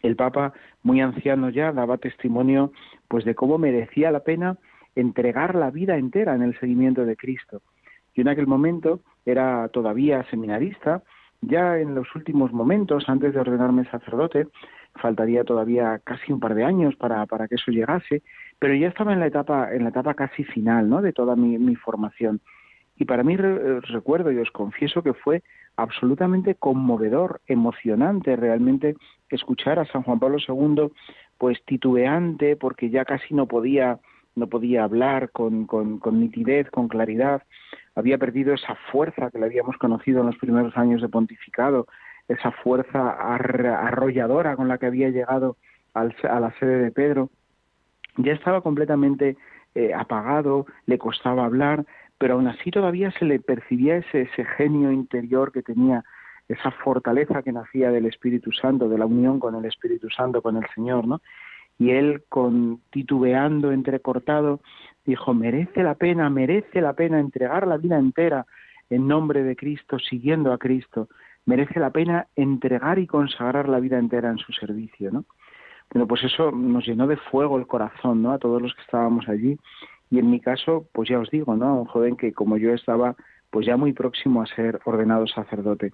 el 0.00 0.16
Papa, 0.16 0.54
muy 0.82 1.02
anciano 1.02 1.50
ya, 1.50 1.72
daba 1.72 1.98
testimonio 1.98 2.72
pues 3.08 3.26
de 3.26 3.34
cómo 3.34 3.58
merecía 3.58 4.10
la 4.10 4.20
pena 4.20 4.56
entregar 4.96 5.54
la 5.54 5.70
vida 5.70 5.98
entera 5.98 6.34
en 6.34 6.40
el 6.40 6.58
seguimiento 6.58 7.04
de 7.04 7.16
Cristo. 7.16 7.60
Yo 8.14 8.22
en 8.22 8.28
aquel 8.28 8.46
momento 8.46 9.00
era 9.26 9.68
todavía 9.68 10.24
seminarista, 10.30 11.02
ya 11.40 11.78
en 11.78 11.94
los 11.94 12.14
últimos 12.14 12.52
momentos, 12.52 13.08
antes 13.08 13.32
de 13.32 13.40
ordenarme 13.40 13.84
sacerdote, 13.86 14.48
faltaría 14.94 15.44
todavía 15.44 16.00
casi 16.04 16.32
un 16.32 16.40
par 16.40 16.54
de 16.54 16.64
años 16.64 16.96
para, 16.96 17.24
para 17.26 17.48
que 17.48 17.54
eso 17.54 17.70
llegase, 17.70 18.22
pero 18.58 18.74
ya 18.74 18.88
estaba 18.88 19.12
en 19.12 19.20
la 19.20 19.26
etapa, 19.26 19.72
en 19.72 19.84
la 19.84 19.90
etapa 19.90 20.14
casi 20.14 20.44
final 20.44 20.88
¿no? 20.88 21.02
de 21.02 21.12
toda 21.12 21.36
mi, 21.36 21.76
formación. 21.76 22.40
Y 22.96 23.04
para 23.04 23.22
mí 23.22 23.36
recuerdo 23.36 24.32
y 24.32 24.38
os 24.38 24.50
confieso 24.50 25.02
que 25.02 25.14
fue 25.14 25.42
absolutamente 25.76 26.56
conmovedor, 26.56 27.40
emocionante 27.46 28.34
realmente 28.34 28.96
escuchar 29.30 29.78
a 29.78 29.86
San 29.86 30.02
Juan 30.02 30.18
Pablo 30.18 30.38
II 30.46 30.90
pues 31.38 31.64
titubeante 31.64 32.56
porque 32.56 32.90
ya 32.90 33.04
casi 33.04 33.34
no 33.34 33.46
podía 33.46 34.00
no 34.34 34.46
podía 34.46 34.84
hablar 34.84 35.30
con, 35.30 35.66
con, 35.66 35.98
con, 35.98 36.20
nitidez, 36.20 36.70
con 36.70 36.86
claridad, 36.86 37.42
había 37.98 38.16
perdido 38.16 38.54
esa 38.54 38.76
fuerza 38.92 39.30
que 39.30 39.38
le 39.38 39.46
habíamos 39.46 39.76
conocido 39.76 40.20
en 40.20 40.26
los 40.26 40.36
primeros 40.36 40.76
años 40.76 41.02
de 41.02 41.08
pontificado, 41.08 41.88
esa 42.28 42.52
fuerza 42.52 43.10
arrolladora 43.10 44.54
con 44.54 44.68
la 44.68 44.78
que 44.78 44.86
había 44.86 45.08
llegado 45.08 45.56
a 45.94 46.04
la 46.04 46.54
sede 46.60 46.78
de 46.78 46.92
Pedro, 46.92 47.30
ya 48.16 48.32
estaba 48.32 48.60
completamente 48.60 49.36
eh, 49.74 49.92
apagado, 49.94 50.66
le 50.86 50.96
costaba 50.96 51.44
hablar, 51.44 51.84
pero 52.18 52.34
aún 52.34 52.46
así 52.46 52.70
todavía 52.70 53.10
se 53.12 53.24
le 53.24 53.40
percibía 53.40 53.96
ese, 53.96 54.22
ese 54.22 54.44
genio 54.44 54.92
interior 54.92 55.50
que 55.50 55.62
tenía, 55.62 56.04
esa 56.48 56.70
fortaleza 56.70 57.42
que 57.42 57.52
nacía 57.52 57.90
del 57.90 58.06
Espíritu 58.06 58.52
Santo, 58.52 58.88
de 58.88 58.98
la 58.98 59.06
unión 59.06 59.40
con 59.40 59.56
el 59.56 59.64
Espíritu 59.64 60.08
Santo, 60.10 60.40
con 60.40 60.56
el 60.56 60.66
Señor, 60.72 61.06
¿no? 61.06 61.20
Y 61.80 61.90
él, 61.90 62.22
con 62.28 62.80
titubeando, 62.90 63.72
entrecortado, 63.72 64.60
dijo, 65.08 65.32
merece 65.32 65.82
la 65.82 65.94
pena, 65.94 66.28
merece 66.28 66.80
la 66.80 66.92
pena 66.92 67.18
entregar 67.18 67.66
la 67.66 67.78
vida 67.78 67.98
entera 67.98 68.46
en 68.90 69.08
nombre 69.08 69.42
de 69.42 69.56
Cristo, 69.56 69.98
siguiendo 69.98 70.52
a 70.52 70.58
Cristo, 70.58 71.08
merece 71.46 71.80
la 71.80 71.90
pena 71.90 72.26
entregar 72.36 72.98
y 72.98 73.06
consagrar 73.06 73.68
la 73.68 73.80
vida 73.80 73.98
entera 73.98 74.30
en 74.30 74.38
su 74.38 74.52
servicio, 74.52 75.10
¿no? 75.10 75.24
Bueno, 75.90 76.06
pues 76.06 76.22
eso 76.24 76.52
nos 76.52 76.86
llenó 76.86 77.06
de 77.06 77.16
fuego 77.16 77.58
el 77.58 77.66
corazón, 77.66 78.22
¿no? 78.22 78.32
A 78.32 78.38
todos 78.38 78.60
los 78.60 78.74
que 78.74 78.82
estábamos 78.82 79.26
allí 79.28 79.58
y 80.10 80.18
en 80.18 80.30
mi 80.30 80.40
caso, 80.40 80.86
pues 80.92 81.08
ya 81.08 81.18
os 81.18 81.30
digo, 81.30 81.56
¿no? 81.56 81.80
Un 81.80 81.86
joven 81.86 82.16
que 82.16 82.34
como 82.34 82.58
yo 82.58 82.74
estaba, 82.74 83.16
pues 83.50 83.66
ya 83.66 83.78
muy 83.78 83.94
próximo 83.94 84.42
a 84.42 84.46
ser 84.46 84.78
ordenado 84.84 85.26
sacerdote. 85.26 85.92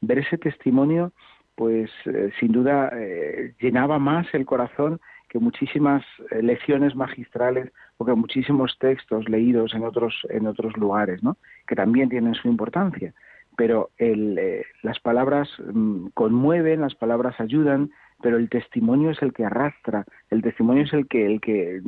Ver 0.00 0.18
ese 0.18 0.36
testimonio, 0.36 1.12
pues 1.54 1.90
eh, 2.06 2.32
sin 2.40 2.50
duda 2.50 2.90
eh, 2.92 3.54
llenaba 3.60 4.00
más 4.00 4.26
el 4.32 4.44
corazón 4.46 5.00
que 5.28 5.38
muchísimas 5.38 6.04
eh, 6.30 6.42
lecciones 6.42 6.96
magistrales 6.96 7.70
o 7.98 8.04
que 8.04 8.14
muchísimos 8.14 8.78
textos 8.78 9.28
leídos 9.28 9.74
en 9.74 9.84
otros 9.84 10.14
en 10.30 10.46
otros 10.46 10.76
lugares, 10.76 11.22
¿no? 11.22 11.36
Que 11.66 11.76
también 11.76 12.08
tienen 12.08 12.34
su 12.34 12.48
importancia. 12.48 13.12
Pero 13.56 13.90
el, 13.98 14.64
las 14.82 15.00
palabras 15.00 15.48
mm, 15.72 16.08
conmueven, 16.14 16.80
las 16.80 16.94
palabras 16.94 17.40
ayudan, 17.40 17.90
pero 18.22 18.36
el 18.36 18.48
testimonio 18.48 19.10
es 19.10 19.20
el 19.20 19.32
que 19.32 19.44
arrastra, 19.44 20.04
el 20.30 20.42
testimonio 20.42 20.84
es 20.84 20.92
el 20.92 21.08
que, 21.08 21.26
el 21.26 21.40
que 21.40 21.80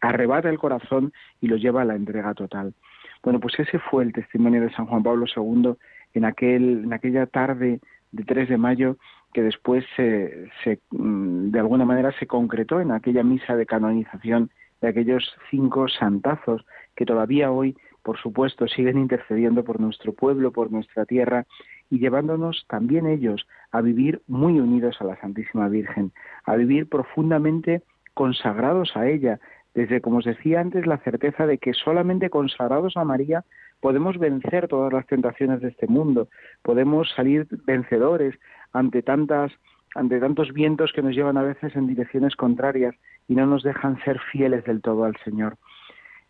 arrebata 0.00 0.48
el 0.48 0.58
corazón 0.58 1.12
y 1.40 1.48
lo 1.48 1.56
lleva 1.56 1.82
a 1.82 1.84
la 1.84 1.96
entrega 1.96 2.32
total. 2.34 2.74
Bueno, 3.22 3.40
pues 3.40 3.58
ese 3.58 3.78
fue 3.78 4.04
el 4.04 4.12
testimonio 4.12 4.60
de 4.60 4.72
San 4.72 4.86
Juan 4.86 5.02
Pablo 5.02 5.26
II 5.34 5.74
en, 6.14 6.24
aquel, 6.24 6.84
en 6.84 6.92
aquella 6.92 7.26
tarde 7.26 7.80
de 8.12 8.24
3 8.24 8.48
de 8.48 8.56
mayo 8.56 8.96
que 9.32 9.42
después 9.42 9.84
se, 9.96 10.48
se, 10.62 10.78
mm, 10.90 11.50
de 11.50 11.58
alguna 11.58 11.84
manera 11.84 12.12
se 12.18 12.26
concretó 12.26 12.80
en 12.80 12.92
aquella 12.92 13.22
misa 13.22 13.56
de 13.56 13.66
canonización 13.66 14.50
de 14.80 14.88
aquellos 14.88 15.24
cinco 15.50 15.88
santazos 15.88 16.64
que 16.94 17.06
todavía 17.06 17.50
hoy, 17.50 17.76
por 18.02 18.18
supuesto, 18.18 18.68
siguen 18.68 18.98
intercediendo 18.98 19.64
por 19.64 19.80
nuestro 19.80 20.12
pueblo, 20.12 20.52
por 20.52 20.70
nuestra 20.70 21.04
tierra 21.04 21.46
y 21.90 21.98
llevándonos 21.98 22.64
también 22.68 23.06
ellos 23.06 23.46
a 23.70 23.80
vivir 23.80 24.22
muy 24.26 24.58
unidos 24.60 24.96
a 25.00 25.04
la 25.04 25.20
Santísima 25.20 25.68
Virgen, 25.68 26.12
a 26.44 26.56
vivir 26.56 26.88
profundamente 26.88 27.82
consagrados 28.14 28.96
a 28.96 29.08
ella, 29.08 29.40
desde, 29.74 30.00
como 30.00 30.18
os 30.18 30.24
decía 30.24 30.60
antes, 30.60 30.86
la 30.86 30.98
certeza 30.98 31.46
de 31.46 31.58
que 31.58 31.74
solamente 31.74 32.30
consagrados 32.30 32.96
a 32.96 33.04
María 33.04 33.44
podemos 33.80 34.18
vencer 34.18 34.68
todas 34.68 34.92
las 34.92 35.06
tentaciones 35.06 35.60
de 35.60 35.68
este 35.68 35.86
mundo, 35.86 36.28
podemos 36.62 37.12
salir 37.14 37.46
vencedores 37.66 38.34
ante 38.72 39.02
tantas 39.02 39.52
ante 39.96 40.20
tantos 40.20 40.52
vientos 40.52 40.92
que 40.92 41.02
nos 41.02 41.14
llevan 41.14 41.36
a 41.36 41.42
veces 41.42 41.74
en 41.74 41.86
direcciones 41.86 42.36
contrarias 42.36 42.94
y 43.28 43.34
no 43.34 43.46
nos 43.46 43.62
dejan 43.62 43.98
ser 44.04 44.20
fieles 44.32 44.64
del 44.64 44.82
todo 44.82 45.04
al 45.04 45.16
Señor. 45.24 45.56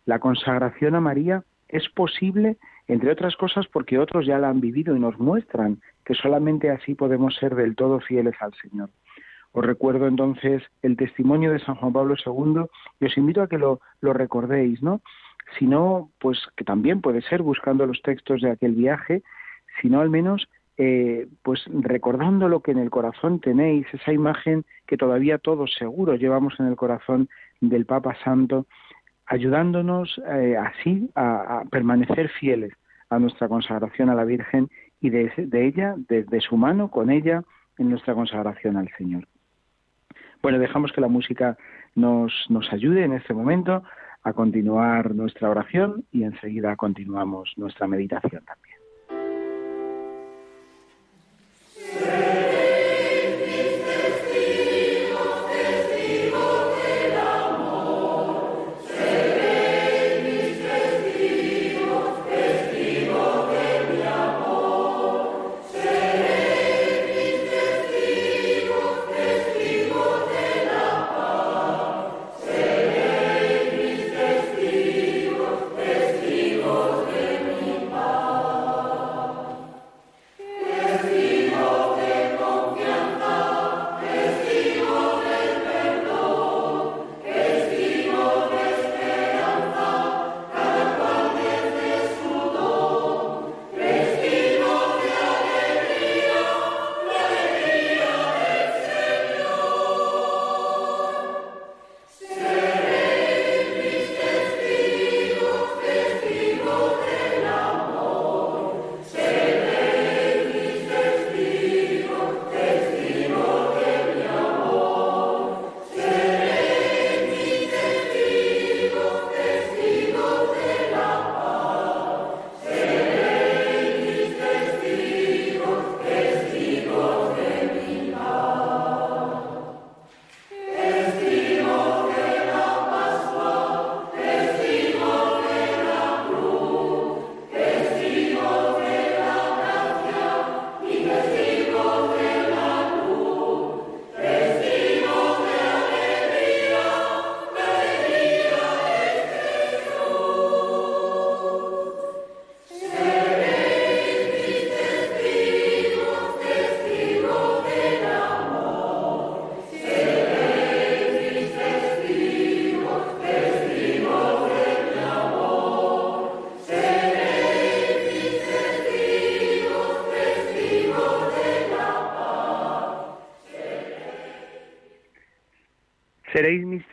La 0.05 0.19
consagración 0.19 0.95
a 0.95 1.01
María 1.01 1.43
es 1.67 1.87
posible 1.89 2.57
entre 2.87 3.11
otras 3.11 3.35
cosas 3.35 3.67
porque 3.67 3.99
otros 3.99 4.25
ya 4.25 4.39
la 4.39 4.49
han 4.49 4.61
vivido 4.61 4.95
y 4.95 4.99
nos 4.99 5.19
muestran 5.19 5.81
que 6.05 6.13
solamente 6.13 6.69
así 6.69 6.95
podemos 6.95 7.35
ser 7.35 7.55
del 7.55 7.75
todo 7.75 7.99
fieles 7.99 8.35
al 8.39 8.53
Señor. 8.55 8.89
Os 9.51 9.65
recuerdo 9.65 10.07
entonces 10.07 10.63
el 10.81 10.95
testimonio 10.95 11.51
de 11.51 11.59
San 11.59 11.75
Juan 11.75 11.93
Pablo 11.93 12.15
II 12.25 12.65
y 12.99 13.05
os 13.05 13.17
invito 13.17 13.41
a 13.41 13.47
que 13.47 13.57
lo, 13.57 13.79
recordéis, 14.01 14.81
¿no? 14.81 15.01
Si 15.57 15.65
no, 15.65 16.11
pues 16.19 16.39
que 16.55 16.63
también 16.63 17.01
puede 17.01 17.21
ser 17.21 17.41
buscando 17.41 17.85
los 17.85 18.01
textos 18.01 18.41
de 18.41 18.51
aquel 18.51 18.73
viaje, 18.73 19.23
sino 19.81 19.99
al 19.99 20.09
menos 20.09 20.47
eh, 20.77 21.27
pues 21.41 21.63
recordando 21.67 22.47
lo 22.47 22.61
que 22.61 22.71
en 22.71 22.77
el 22.77 22.91
corazón 22.91 23.39
tenéis, 23.39 23.87
esa 23.93 24.13
imagen 24.13 24.63
que 24.85 24.97
todavía 24.97 25.39
todos 25.39 25.73
seguros 25.73 26.19
llevamos 26.19 26.59
en 26.59 26.67
el 26.67 26.75
corazón 26.75 27.29
del 27.61 27.85
Papa 27.85 28.15
Santo, 28.23 28.67
ayudándonos 29.25 30.21
eh, 30.29 30.55
así 30.55 31.09
a, 31.15 31.63
permanecer 31.71 32.29
fieles 32.29 32.73
a 33.09 33.17
nuestra 33.17 33.47
consagración 33.47 34.09
a 34.09 34.15
la 34.15 34.23
Virgen 34.23 34.69
y 35.01 35.09
de, 35.09 35.31
ella, 35.51 35.95
desde 35.97 36.41
su 36.41 36.57
mano, 36.57 36.89
con 36.89 37.09
ella, 37.09 37.43
en 37.77 37.89
nuestra 37.89 38.13
consagración 38.13 38.77
al 38.77 38.89
Señor. 38.97 39.27
Bueno, 40.41 40.59
dejamos 40.59 40.91
que 40.91 41.01
la 41.01 41.07
música 41.07 41.57
nos, 41.95 42.33
nos 42.49 42.71
ayude 42.71 43.03
en 43.03 43.13
este 43.13 43.33
momento 43.33 43.83
a 44.23 44.33
continuar 44.33 45.15
nuestra 45.15 45.49
oración 45.49 46.03
y 46.11 46.23
enseguida 46.23 46.75
continuamos 46.75 47.53
nuestra 47.57 47.87
meditación 47.87 48.43
también. 48.45 48.76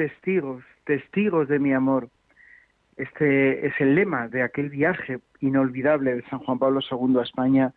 Testigos, 0.05 0.63
testigos 0.85 1.49
de 1.49 1.59
mi 1.59 1.73
amor. 1.73 2.11
Este 2.99 3.67
es 3.67 3.73
el 3.79 3.95
lema 3.95 4.29
de 4.29 4.43
aquel 4.43 4.69
viaje 4.69 5.21
inolvidable 5.41 6.15
de 6.15 6.23
San 6.29 6.41
Juan 6.41 6.59
Pablo 6.59 6.81
II 6.83 7.19
a 7.19 7.23
España, 7.23 7.73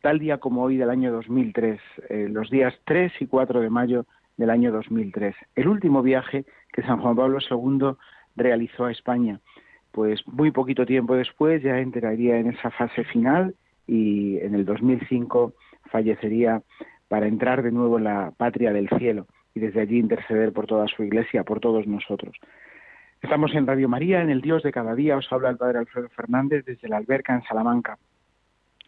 tal 0.00 0.18
día 0.18 0.38
como 0.38 0.62
hoy 0.62 0.78
del 0.78 0.88
año 0.88 1.12
2003, 1.12 1.78
eh, 2.08 2.28
los 2.30 2.48
días 2.48 2.74
3 2.86 3.12
y 3.20 3.26
4 3.26 3.60
de 3.60 3.68
mayo 3.68 4.06
del 4.38 4.48
año 4.48 4.72
2003. 4.72 5.36
El 5.54 5.68
último 5.68 6.02
viaje 6.02 6.46
que 6.72 6.82
San 6.82 6.98
Juan 6.98 7.14
Pablo 7.14 7.40
II 7.50 7.98
realizó 8.36 8.86
a 8.86 8.92
España. 8.92 9.40
Pues 9.92 10.26
muy 10.26 10.52
poquito 10.52 10.86
tiempo 10.86 11.14
después 11.14 11.62
ya 11.62 11.78
entraría 11.78 12.38
en 12.38 12.48
esa 12.48 12.70
fase 12.70 13.04
final 13.04 13.54
y 13.86 14.38
en 14.38 14.54
el 14.54 14.64
2005 14.64 15.52
fallecería 15.90 16.62
para 17.08 17.26
entrar 17.26 17.62
de 17.62 17.70
nuevo 17.70 17.98
en 17.98 18.04
la 18.04 18.32
patria 18.34 18.72
del 18.72 18.88
cielo 18.98 19.26
y 19.56 19.60
desde 19.60 19.80
allí 19.80 19.98
interceder 19.98 20.52
por 20.52 20.66
toda 20.66 20.86
su 20.86 21.02
iglesia, 21.02 21.42
por 21.42 21.60
todos 21.60 21.86
nosotros. 21.86 22.36
Estamos 23.22 23.54
en 23.54 23.66
Radio 23.66 23.88
María, 23.88 24.20
en 24.20 24.28
el 24.28 24.42
Dios 24.42 24.62
de 24.62 24.70
cada 24.70 24.94
día, 24.94 25.16
os 25.16 25.32
habla 25.32 25.48
el 25.48 25.56
Padre 25.56 25.78
Alfredo 25.78 26.10
Fernández 26.10 26.66
desde 26.66 26.88
la 26.88 26.98
alberca 26.98 27.34
en 27.34 27.42
Salamanca. 27.44 27.96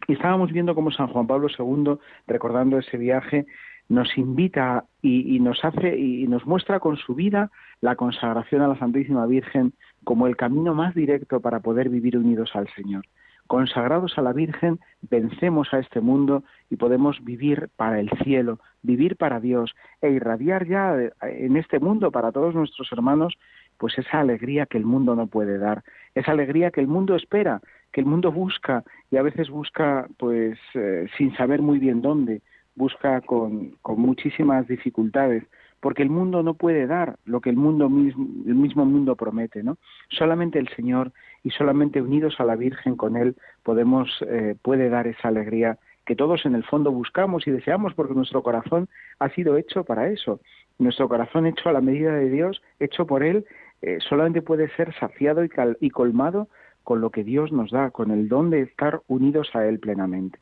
Y 0.07 0.13
estábamos 0.13 0.51
viendo 0.51 0.75
cómo 0.75 0.91
San 0.91 1.07
Juan 1.07 1.25
Pablo 1.25 1.47
II, 1.57 1.97
recordando 2.27 2.77
ese 2.77 2.97
viaje, 2.97 3.47
nos 3.89 4.15
invita 4.15 4.85
y, 5.01 5.39
nos 5.39 5.65
hace 5.65 5.97
y 5.97 6.27
nos 6.27 6.45
muestra 6.45 6.79
con 6.79 6.97
su 6.97 7.15
vida 7.15 7.49
la 7.81 7.95
consagración 7.95 8.61
a 8.61 8.67
la 8.67 8.77
Santísima 8.77 9.25
Virgen 9.25 9.73
como 10.03 10.27
el 10.27 10.37
camino 10.37 10.75
más 10.75 10.93
directo 10.93 11.39
para 11.39 11.61
poder 11.61 11.89
vivir 11.89 12.15
unidos 12.15 12.51
al 12.53 12.67
Señor. 12.75 13.05
Consagrados 13.49 14.15
a 14.15 14.21
la 14.21 14.31
Virgen, 14.31 14.79
vencemos 15.09 15.73
a 15.73 15.79
este 15.79 16.01
mundo 16.01 16.43
y 16.69 16.75
podemos 16.75 17.17
vivir 17.23 17.69
para 17.75 17.99
el 17.99 18.07
cielo, 18.23 18.59
vivir 18.83 19.15
para 19.15 19.39
Dios 19.39 19.73
e 20.03 20.11
irradiar 20.11 20.67
ya 20.67 20.95
en 21.23 21.57
este 21.57 21.79
mundo 21.79 22.11
para 22.11 22.31
todos 22.31 22.53
nuestros 22.53 22.91
hermanos 22.91 23.39
pues 23.79 23.97
esa 23.97 24.19
alegría 24.19 24.67
que 24.67 24.77
el 24.77 24.85
mundo 24.85 25.15
no 25.15 25.25
puede 25.25 25.57
dar, 25.57 25.83
esa 26.13 26.33
alegría 26.33 26.69
que 26.69 26.79
el 26.79 26.85
mundo 26.85 27.15
espera, 27.15 27.59
que 27.91 28.01
el 28.01 28.05
mundo 28.05 28.31
busca 28.31 28.83
y 29.09 29.17
a 29.17 29.23
veces 29.23 29.49
busca 29.49 30.07
pues 30.19 30.59
eh, 30.75 31.07
sin 31.17 31.35
saber 31.35 31.63
muy 31.63 31.79
bien 31.79 32.03
dónde, 32.03 32.43
busca 32.75 33.19
con, 33.21 33.71
con, 33.81 33.99
muchísimas 33.99 34.67
dificultades, 34.67 35.43
porque 35.79 36.03
el 36.03 36.09
mundo 36.09 36.43
no 36.43 36.53
puede 36.53 36.87
dar 36.87 37.17
lo 37.25 37.41
que 37.41 37.49
el 37.49 37.55
mundo 37.55 37.89
mismo, 37.89 38.27
el 38.45 38.55
mismo 38.55 38.85
mundo 38.85 39.15
promete, 39.15 39.63
¿no? 39.63 39.77
Solamente 40.09 40.59
el 40.59 40.67
Señor 40.75 41.11
y 41.43 41.51
solamente 41.51 42.01
unidos 42.01 42.35
a 42.39 42.45
la 42.45 42.55
Virgen 42.55 42.95
con 42.95 43.15
Él 43.15 43.35
podemos 43.63 44.09
eh, 44.27 44.55
puede 44.61 44.89
dar 44.89 45.07
esa 45.07 45.29
alegría 45.29 45.77
que 46.05 46.15
todos 46.15 46.45
en 46.45 46.55
el 46.55 46.63
fondo 46.63 46.91
buscamos 46.91 47.47
y 47.47 47.51
deseamos 47.51 47.93
porque 47.93 48.15
nuestro 48.15 48.41
corazón 48.41 48.89
ha 49.19 49.29
sido 49.29 49.57
hecho 49.57 49.83
para 49.83 50.09
eso. 50.09 50.39
Nuestro 50.79 51.07
corazón 51.07 51.45
hecho 51.45 51.69
a 51.69 51.71
la 51.71 51.81
medida 51.81 52.13
de 52.13 52.31
Dios, 52.31 52.63
hecho 52.79 53.05
por 53.05 53.21
Él, 53.21 53.45
eh, 53.83 53.99
solamente 54.09 54.41
puede 54.41 54.69
ser 54.75 54.93
saciado 54.99 55.43
y, 55.43 55.89
colmado 55.91 56.47
con 56.83 56.99
lo 56.99 57.11
que 57.11 57.23
Dios 57.23 57.51
nos 57.51 57.69
da, 57.69 57.91
con 57.91 58.09
el 58.09 58.27
don 58.27 58.49
de 58.49 58.61
estar 58.61 59.01
unidos 59.07 59.51
a 59.53 59.67
Él 59.67 59.79
plenamente. 59.79 60.39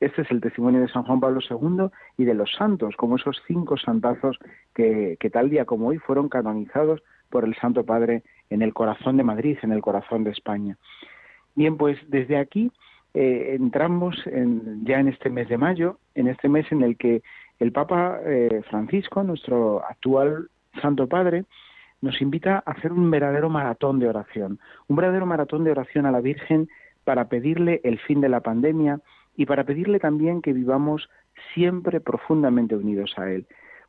Este 0.00 0.22
es 0.22 0.30
el 0.30 0.40
testimonio 0.40 0.80
de 0.80 0.88
San 0.88 1.02
Juan 1.04 1.20
Pablo 1.20 1.40
II 1.48 1.90
y 2.16 2.24
de 2.24 2.34
los 2.34 2.50
santos, 2.52 2.96
como 2.96 3.16
esos 3.16 3.40
cinco 3.46 3.76
santazos 3.76 4.38
que, 4.74 5.16
tal 5.30 5.50
día 5.50 5.66
como 5.66 5.88
hoy 5.88 5.98
fueron 5.98 6.30
canonizados 6.30 7.02
por 7.28 7.44
el 7.44 7.54
Santo 7.56 7.84
Padre 7.84 8.22
en 8.48 8.62
el 8.62 8.72
corazón 8.72 9.18
de 9.18 9.24
Madrid, 9.24 9.58
en 9.62 9.72
el 9.72 9.82
corazón 9.82 10.24
de 10.24 10.30
España. 10.30 10.78
Bien, 11.54 11.76
pues 11.76 11.98
desde 12.08 12.38
aquí 12.38 12.72
eh, 13.12 13.54
entramos 13.58 14.16
ya 14.82 15.00
en 15.00 15.08
este 15.08 15.28
mes 15.28 15.48
de 15.50 15.58
mayo, 15.58 15.98
en 16.14 16.28
este 16.28 16.48
mes 16.48 16.70
en 16.72 16.82
el 16.82 16.96
que 16.96 17.22
el 17.58 17.70
Papa 17.70 18.20
eh, 18.24 18.62
Francisco, 18.70 19.22
nuestro 19.22 19.84
actual 19.84 20.48
Santo 20.80 21.08
Padre, 21.08 21.44
nos 22.00 22.22
invita 22.22 22.62
a 22.64 22.70
hacer 22.70 22.90
un 22.92 23.10
verdadero 23.10 23.50
maratón 23.50 23.98
de 23.98 24.08
oración, 24.08 24.58
un 24.88 24.96
verdadero 24.96 25.26
maratón 25.26 25.64
de 25.64 25.72
oración 25.72 26.06
a 26.06 26.10
la 26.10 26.22
Virgen 26.22 26.70
para 27.04 27.28
pedirle 27.28 27.82
el 27.84 27.98
fin 27.98 28.22
de 28.22 28.30
la 28.30 28.40
pandemia 28.40 29.00
y 29.40 29.46
para 29.46 29.64
pedirle 29.64 29.98
también 29.98 30.42
que 30.42 30.52
vivamos 30.52 31.08
siempre 31.54 31.98
profundamente 31.98 32.76
unidos 32.76 33.14
a 33.16 33.32
Él. 33.32 33.46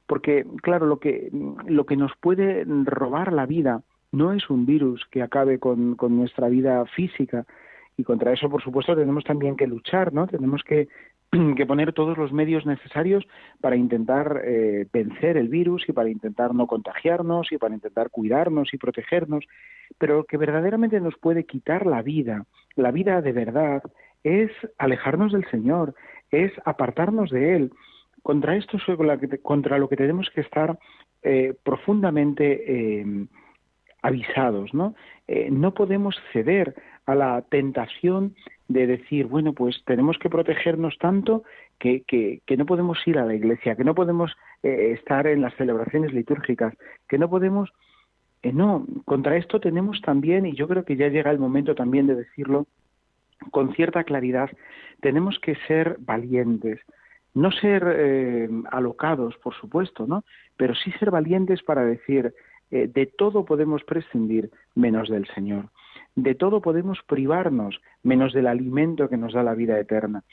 Porque, 0.07 0.45
claro, 0.61 0.85
lo 0.85 0.97
que, 0.99 1.29
lo 1.67 1.85
que 1.85 1.97
nos 1.97 2.13
puede 2.21 2.63
robar 2.85 3.33
la 3.33 3.45
vida 3.45 3.81
no 4.13 4.31
es 4.31 4.49
un 4.49 4.65
virus 4.65 5.05
que 5.11 5.21
acabe 5.21 5.59
con, 5.59 5.95
con 5.95 6.15
nuestra 6.15 6.47
vida 6.47 6.85
física, 6.85 7.45
y 7.97 8.03
contra 8.05 8.31
eso, 8.31 8.49
por 8.49 8.63
supuesto, 8.63 8.95
tenemos 8.95 9.25
también 9.25 9.57
que 9.57 9.67
luchar, 9.67 10.13
¿no? 10.13 10.25
Tenemos 10.25 10.63
que 10.63 10.87
que 11.55 11.65
poner 11.65 11.93
todos 11.93 12.17
los 12.17 12.33
medios 12.33 12.65
necesarios 12.65 13.25
para 13.61 13.77
intentar 13.77 14.41
eh, 14.43 14.85
vencer 14.91 15.37
el 15.37 15.47
virus 15.47 15.87
y 15.87 15.93
para 15.93 16.09
intentar 16.09 16.53
no 16.53 16.67
contagiarnos 16.67 17.51
y 17.51 17.57
para 17.57 17.73
intentar 17.73 18.09
cuidarnos 18.09 18.73
y 18.73 18.77
protegernos, 18.77 19.45
pero 19.97 20.17
lo 20.17 20.23
que 20.25 20.37
verdaderamente 20.37 20.99
nos 20.99 21.17
puede 21.17 21.45
quitar 21.45 21.85
la 21.85 22.01
vida, 22.01 22.45
la 22.75 22.91
vida 22.91 23.21
de 23.21 23.31
verdad, 23.31 23.81
es 24.23 24.51
alejarnos 24.77 25.31
del 25.31 25.45
Señor, 25.49 25.95
es 26.31 26.51
apartarnos 26.65 27.29
de 27.29 27.55
Él. 27.55 27.71
Contra 28.23 28.55
esto 28.55 28.77
contra 29.41 29.79
lo 29.79 29.89
que 29.89 29.95
tenemos 29.95 30.29
que 30.29 30.41
estar 30.41 30.77
eh, 31.23 31.55
profundamente 31.63 32.63
eh, 33.01 33.25
avisados, 34.01 34.73
¿no? 34.73 34.95
no 35.49 35.73
podemos 35.73 36.15
ceder 36.33 36.75
a 37.05 37.15
la 37.15 37.41
tentación 37.49 38.35
de 38.67 38.87
decir, 38.87 39.27
bueno, 39.27 39.53
pues 39.53 39.81
tenemos 39.85 40.17
que 40.17 40.29
protegernos 40.29 40.97
tanto 40.97 41.43
que, 41.79 42.03
que, 42.07 42.57
no 42.57 42.65
podemos 42.65 42.97
ir 43.05 43.17
a 43.17 43.25
la 43.25 43.33
iglesia, 43.33 43.75
que 43.75 43.83
no 43.83 43.95
podemos 43.95 44.31
eh, 44.63 44.95
estar 44.97 45.27
en 45.27 45.41
las 45.41 45.55
celebraciones 45.55 46.13
litúrgicas, 46.13 46.73
que 47.07 47.17
no 47.17 47.29
podemos... 47.29 47.71
Eh, 48.43 48.53
no, 48.53 48.85
contra 49.05 49.37
esto 49.37 49.59
tenemos 49.59 50.01
también, 50.01 50.45
y 50.45 50.53
yo 50.53 50.67
creo 50.67 50.85
que 50.85 50.95
ya 50.95 51.09
llega 51.09 51.31
el 51.31 51.39
momento 51.39 51.75
también 51.75 52.07
de 52.07 52.15
decirlo 52.15 52.67
con 53.49 53.73
cierta 53.73 54.03
claridad, 54.03 54.49
tenemos 55.01 55.39
que 55.39 55.55
ser 55.67 55.97
valientes, 55.99 56.79
no 57.33 57.51
ser 57.51 57.83
eh, 57.87 58.49
alocados, 58.71 59.35
por 59.37 59.55
supuesto, 59.55 60.05
¿no? 60.05 60.23
Pero 60.57 60.75
sí 60.75 60.91
ser 60.99 61.11
valientes 61.11 61.63
para 61.63 61.83
decir, 61.83 62.33
de 62.69 63.05
todo 63.05 63.43
podemos 63.43 63.83
prescindir 63.83 64.49
menos 64.75 65.09
del 65.09 65.27
Señor. 65.35 65.69
De 66.15 66.35
todo 66.35 66.61
podemos 66.61 66.99
privarnos, 67.05 67.81
menos 68.03 68.31
del 68.33 68.47
alimento 68.47 69.09
que 69.09 69.17
nos 69.17 69.33
da 69.33 69.43
la 69.43 69.55
vida 69.55 69.77
eterna. 69.79 70.23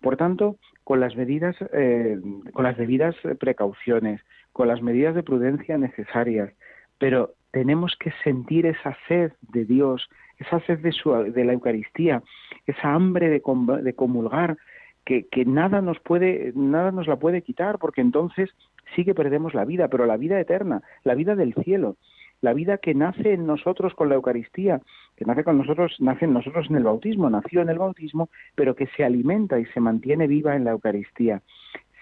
Por 0.00 0.16
tanto, 0.16 0.56
con 0.84 1.00
las 1.00 1.16
medidas, 1.16 1.56
eh, 1.72 2.20
con 2.52 2.64
las 2.64 2.76
debidas 2.76 3.16
precauciones, 3.38 4.20
con 4.52 4.68
las 4.68 4.80
medidas 4.80 5.14
de 5.14 5.22
prudencia 5.22 5.76
necesarias, 5.76 6.52
pero 6.98 7.34
tenemos 7.50 7.96
que 7.98 8.12
sentir 8.24 8.66
esa 8.66 8.96
sed 9.06 9.32
de 9.40 9.64
Dios, 9.64 10.08
esa 10.38 10.60
sed 10.60 10.78
de, 10.80 10.92
su, 10.92 11.10
de 11.12 11.44
la 11.44 11.52
Eucaristía, 11.52 12.22
esa 12.66 12.94
hambre 12.94 13.28
de, 13.28 13.40
comulgar, 13.40 14.56
que, 15.04 15.26
nada 15.46 15.80
nos 15.80 15.98
puede, 16.00 16.52
nada 16.54 16.92
nos 16.92 17.06
la 17.06 17.16
puede 17.16 17.42
quitar, 17.42 17.78
porque 17.78 18.00
entonces 18.00 18.50
sí 18.94 19.04
que 19.04 19.14
perdemos 19.14 19.54
la 19.54 19.64
vida, 19.64 19.88
pero 19.88 20.06
la 20.06 20.16
vida 20.16 20.38
eterna, 20.40 20.82
la 21.04 21.14
vida 21.14 21.34
del 21.34 21.54
cielo 21.54 21.96
la 22.40 22.52
vida 22.52 22.78
que 22.78 22.94
nace 22.94 23.32
en 23.32 23.46
nosotros 23.46 23.94
con 23.94 24.08
la 24.08 24.14
Eucaristía, 24.14 24.80
que 25.16 25.24
nace 25.24 25.42
con 25.42 25.58
nosotros, 25.58 25.96
nace 25.98 26.24
en 26.24 26.34
nosotros 26.34 26.66
en 26.70 26.76
el 26.76 26.84
bautismo, 26.84 27.28
nació 27.28 27.62
en 27.62 27.68
el 27.68 27.78
bautismo, 27.78 28.28
pero 28.54 28.76
que 28.76 28.86
se 28.96 29.04
alimenta 29.04 29.58
y 29.58 29.66
se 29.66 29.80
mantiene 29.80 30.28
viva 30.28 30.54
en 30.54 30.64
la 30.64 30.70
Eucaristía. 30.70 31.42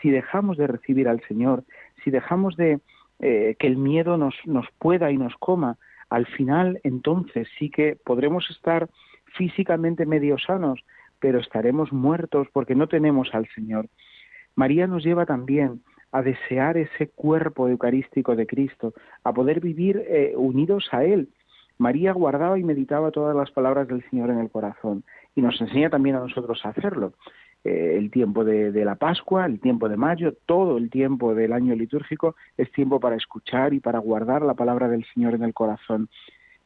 Si 0.03 0.11
dejamos 0.11 0.59
de 0.59 0.67
recibir 0.67 1.09
al 1.09 1.23
Señor, 1.27 1.65
si 2.05 2.11
dejamos 2.11 2.57
de 2.57 2.81
eh, 3.21 3.57
que 3.59 3.67
el 3.67 3.79
miedo 3.79 4.19
nos 4.19 4.67
pueda 4.79 5.11
y 5.11 5.17
nos 5.17 5.35
coma, 5.37 5.79
al 6.11 6.27
final 6.27 6.81
entonces 6.85 7.49
sí 7.59 7.71
que 7.71 7.97
podremos 8.05 8.49
estar 8.51 8.89
físicamente 9.37 10.07
medio 10.07 10.39
sanos, 10.39 10.81
pero 11.21 11.41
estaremos 11.41 11.93
muertos 11.93 12.49
porque 12.53 12.75
no 12.75 12.89
tenemos 12.89 13.35
al 13.35 13.49
Señor. 13.55 13.89
María 14.55 14.87
nos 14.87 15.05
lleva 15.05 15.27
también 15.27 15.83
a 16.13 16.23
desear 16.23 16.77
ese 16.77 17.09
cuerpo 17.09 17.69
eucarístico 17.69 18.37
de 18.37 18.47
Cristo, 18.47 18.95
a 19.25 19.33
poder 19.33 19.61
vivir 19.61 20.03
eh, 20.09 20.33
unidos 20.37 20.89
a 20.93 21.05
Él. 21.05 21.29
María 21.79 22.13
guardaba 22.13 22.59
y 22.59 22.65
meditaba 22.65 23.11
todas 23.11 23.37
las 23.37 23.51
palabras 23.51 23.87
del 23.89 24.09
Señor 24.09 24.31
en 24.31 24.39
el 24.39 24.51
corazón 24.51 25.05
y 25.35 25.43
nos 25.43 25.61
enseña 25.61 25.91
también 25.91 26.17
a 26.17 26.21
nosotros 26.21 26.65
a 26.65 26.71
hacerlo. 26.71 27.13
Eh, 27.67 27.97
el 27.99 28.13
tiempo 28.13 28.45
de, 28.45 28.71
de, 28.71 28.85
la 28.85 28.95
Pascua, 28.95 29.45
el 29.45 29.59
tiempo 29.59 29.89
de 29.89 29.97
mayo, 29.97 30.35
todo 30.47 30.79
el 30.79 30.89
tiempo 30.89 31.35
del 31.35 31.53
año 31.53 31.75
litúrgico 31.75 32.37
es 32.57 32.71
tiempo 32.71 33.01
para 33.01 33.17
escuchar 33.17 33.75
y 33.75 33.81
para 33.81 33.99
guardar 33.99 34.43
la 34.43 34.55
palabra 34.55 34.89
del 34.89 35.05
Señor 35.13 35.35
en 35.35 35.43
el 35.43 35.53
corazón 35.53 36.09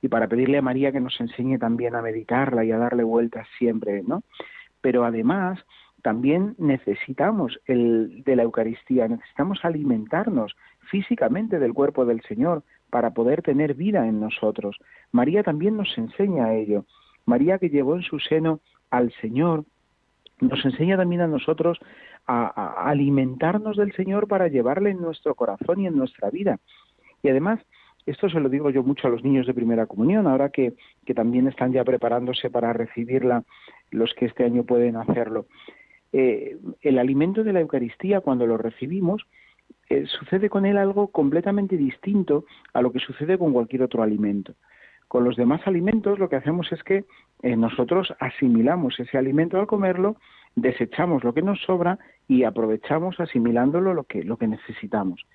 y 0.03 0.09
para 0.09 0.29
pedirle 0.29 0.59
a 0.59 0.63
María 0.63 0.93
que 0.93 1.01
nos 1.01 1.19
enseñe 1.19 1.59
también 1.59 1.95
a 1.95 2.03
meditarla 2.03 2.67
y 2.67 2.73
a 2.73 2.77
darle 2.77 3.03
vueltas 3.03 3.47
siempre, 3.59 4.03
¿no? 4.03 4.23
Pero 4.83 5.05
además 5.05 5.59
también 6.03 6.55
necesitamos 6.59 7.59
el 7.65 8.23
de 8.25 8.37
la 8.37 8.43
Eucaristía, 8.43 9.09
necesitamos 9.09 9.65
alimentarnos 9.65 10.55
físicamente 10.91 11.59
del 11.59 11.73
cuerpo 11.73 12.05
del 12.05 12.21
Señor 12.23 12.63
para 12.91 13.15
poder 13.15 13.41
tener 13.41 13.73
vida 13.73 14.07
en 14.07 14.21
nosotros. 14.21 14.77
María 15.13 15.43
también 15.43 15.79
nos 15.79 15.97
enseña 15.97 16.53
ello. 16.53 16.85
María 17.25 17.59
que 17.59 17.71
llevó 17.71 17.97
en 17.97 18.03
su 18.03 18.19
seno 18.19 18.61
al 18.91 19.13
Señor, 19.21 19.65
nos 20.41 20.65
enseña 20.65 20.97
también 20.97 21.21
a 21.23 21.27
nosotros 21.27 21.79
a, 22.27 22.89
alimentarnos 22.89 23.77
del 23.77 23.93
Señor 23.93 24.29
para 24.29 24.49
llevarle 24.49 24.91
en 24.91 25.01
nuestro 25.01 25.35
corazón 25.35 25.81
y 25.81 25.87
en 25.87 25.97
nuestra 25.97 26.31
vida. 26.31 26.59
Y 27.23 27.29
además, 27.29 27.61
Esto 28.07 28.31
se 28.31 28.41
lo 28.41 28.49
digo 28.49 28.71
yo 28.71 28.83
mucho 28.83 29.07
a 29.07 29.11
los 29.11 29.23
niños 29.23 29.47
de 29.47 29.53
primera 29.53 29.87
comunión, 29.87 30.27
ahora 30.27 30.49
que, 30.49 30.73
que 31.05 31.15
también 31.15 31.47
están 31.47 31.71
ya 31.71 31.85
preparándose 31.85 32.49
para 32.49 32.73
recibirla 32.73 33.45
los 33.91 34.15
que 34.15 34.25
este 34.25 34.43
año 34.43 34.65
pueden 34.65 34.97
hacerlo. 34.97 35.47
Eh, 36.13 36.57
el 36.81 36.99
alimento 36.99 37.45
de 37.45 37.53
la 37.53 37.61
Eucaristía, 37.61 38.21
cuando 38.21 38.47
lo 38.47 38.57
recibimos, 38.57 39.27
eh, 39.89 40.07
sucede 40.07 40.49
con 40.49 40.67
él 40.67 40.79
algo 40.79 41.09
completamente 41.09 41.77
distinto 41.77 42.45
a 42.73 42.83
lo 42.83 42.91
que 42.91 43.01
sucede 43.01 43.39
con 43.39 43.53
cualquier 43.53 43.83
otro 43.83 44.03
alimento. 44.03 44.55
Con 45.11 45.25
los 45.25 45.35
demás 45.35 45.67
alimentos 45.67 46.21
lo 46.21 46.29
que 46.29 46.37
hacemos 46.37 46.71
es 46.71 46.85
que 46.85 47.05
eh, 47.43 47.57
nosotros 47.57 48.15
asimilamos 48.21 49.01
ese 49.01 49.19
alimento 49.19 49.59
al 49.59 49.67
comerlo, 49.67 50.15
desechamos 50.55 51.25
lo 51.25 51.35
que 51.35 51.43
nos 51.43 51.61
sobra 51.63 51.99
y 52.29 52.45
aprovechamos 52.45 53.19
asimilándolo 53.19 53.93
lo 53.93 54.05
que, 54.05 54.25
necesitamos. 54.47 55.27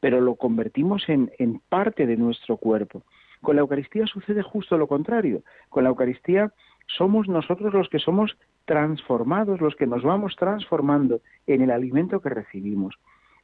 Pero 0.00 0.22
lo 0.22 0.36
convertimos 0.36 1.06
en 1.10 1.60
parte 1.68 2.06
de 2.06 2.16
nuestro 2.16 2.56
cuerpo. 2.56 3.02
Con 3.42 3.56
la 3.56 3.60
Eucaristía 3.60 4.06
sucede 4.06 4.40
justo 4.40 4.78
lo 4.78 4.86
contrario. 4.86 5.42
Con 5.68 5.84
la 5.84 5.90
Eucaristía 5.90 6.50
somos 6.86 7.28
nosotros 7.28 7.74
los 7.74 7.90
que 7.90 7.98
somos 7.98 8.38
transformados, 8.64 9.60
los 9.60 9.76
que 9.76 9.86
nos 9.86 10.02
vamos 10.02 10.34
transformando 10.36 11.20
en 11.46 11.60
el 11.60 11.70
alimento 11.70 12.20
que 12.20 12.30
recibimos. 12.30 12.94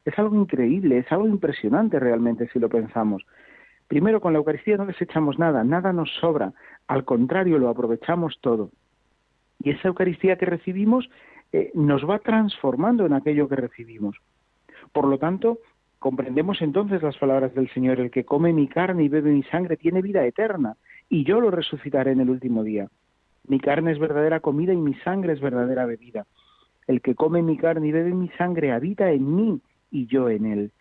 Es 0.06 0.18
algo 0.18 0.36
increíble, 0.36 0.96
es 0.96 1.12
algo 1.12 1.26
impresionante 1.26 2.00
realmente 2.00 2.48
si 2.48 2.60
lo 2.60 2.70
pensamos. 2.70 3.26
Primero, 3.88 4.20
con 4.20 4.32
la 4.32 4.38
Eucaristía 4.38 4.76
no 4.76 4.86
desechamos 4.86 5.38
nada, 5.38 5.62
nada 5.64 5.92
nos 5.92 6.10
sobra, 6.20 6.52
al 6.88 7.04
contrario, 7.04 7.58
lo 7.58 7.68
aprovechamos 7.68 8.38
todo. 8.40 8.70
Y 9.62 9.70
esa 9.70 9.88
Eucaristía 9.88 10.36
que 10.36 10.46
recibimos 10.46 11.08
eh, 11.52 11.70
nos 11.74 12.08
va 12.08 12.18
transformando 12.18 13.06
en 13.06 13.12
aquello 13.12 13.48
que 13.48 13.56
recibimos. 13.56 14.16
Por 14.92 15.06
lo 15.06 15.18
tanto, 15.18 15.58
comprendemos 15.98 16.60
entonces 16.62 17.02
las 17.02 17.16
palabras 17.16 17.54
del 17.54 17.70
Señor, 17.70 18.00
el 18.00 18.10
que 18.10 18.24
come 18.24 18.52
mi 18.52 18.68
carne 18.68 19.04
y 19.04 19.08
bebe 19.08 19.30
mi 19.30 19.42
sangre 19.44 19.76
tiene 19.76 20.02
vida 20.02 20.24
eterna, 20.26 20.76
y 21.08 21.24
yo 21.24 21.40
lo 21.40 21.50
resucitaré 21.50 22.12
en 22.12 22.20
el 22.20 22.30
último 22.30 22.64
día. 22.64 22.88
Mi 23.46 23.60
carne 23.60 23.92
es 23.92 23.98
verdadera 23.98 24.40
comida 24.40 24.72
y 24.72 24.76
mi 24.76 24.94
sangre 24.94 25.32
es 25.32 25.40
verdadera 25.40 25.86
bebida. 25.86 26.26
El 26.86 27.00
que 27.00 27.14
come 27.14 27.42
mi 27.42 27.56
carne 27.56 27.88
y 27.88 27.92
bebe 27.92 28.12
mi 28.12 28.28
sangre 28.30 28.72
habita 28.72 29.10
en 29.10 29.34
mí 29.34 29.60
y 29.90 30.06
yo 30.06 30.28
en 30.28 30.46
él. 30.46 30.72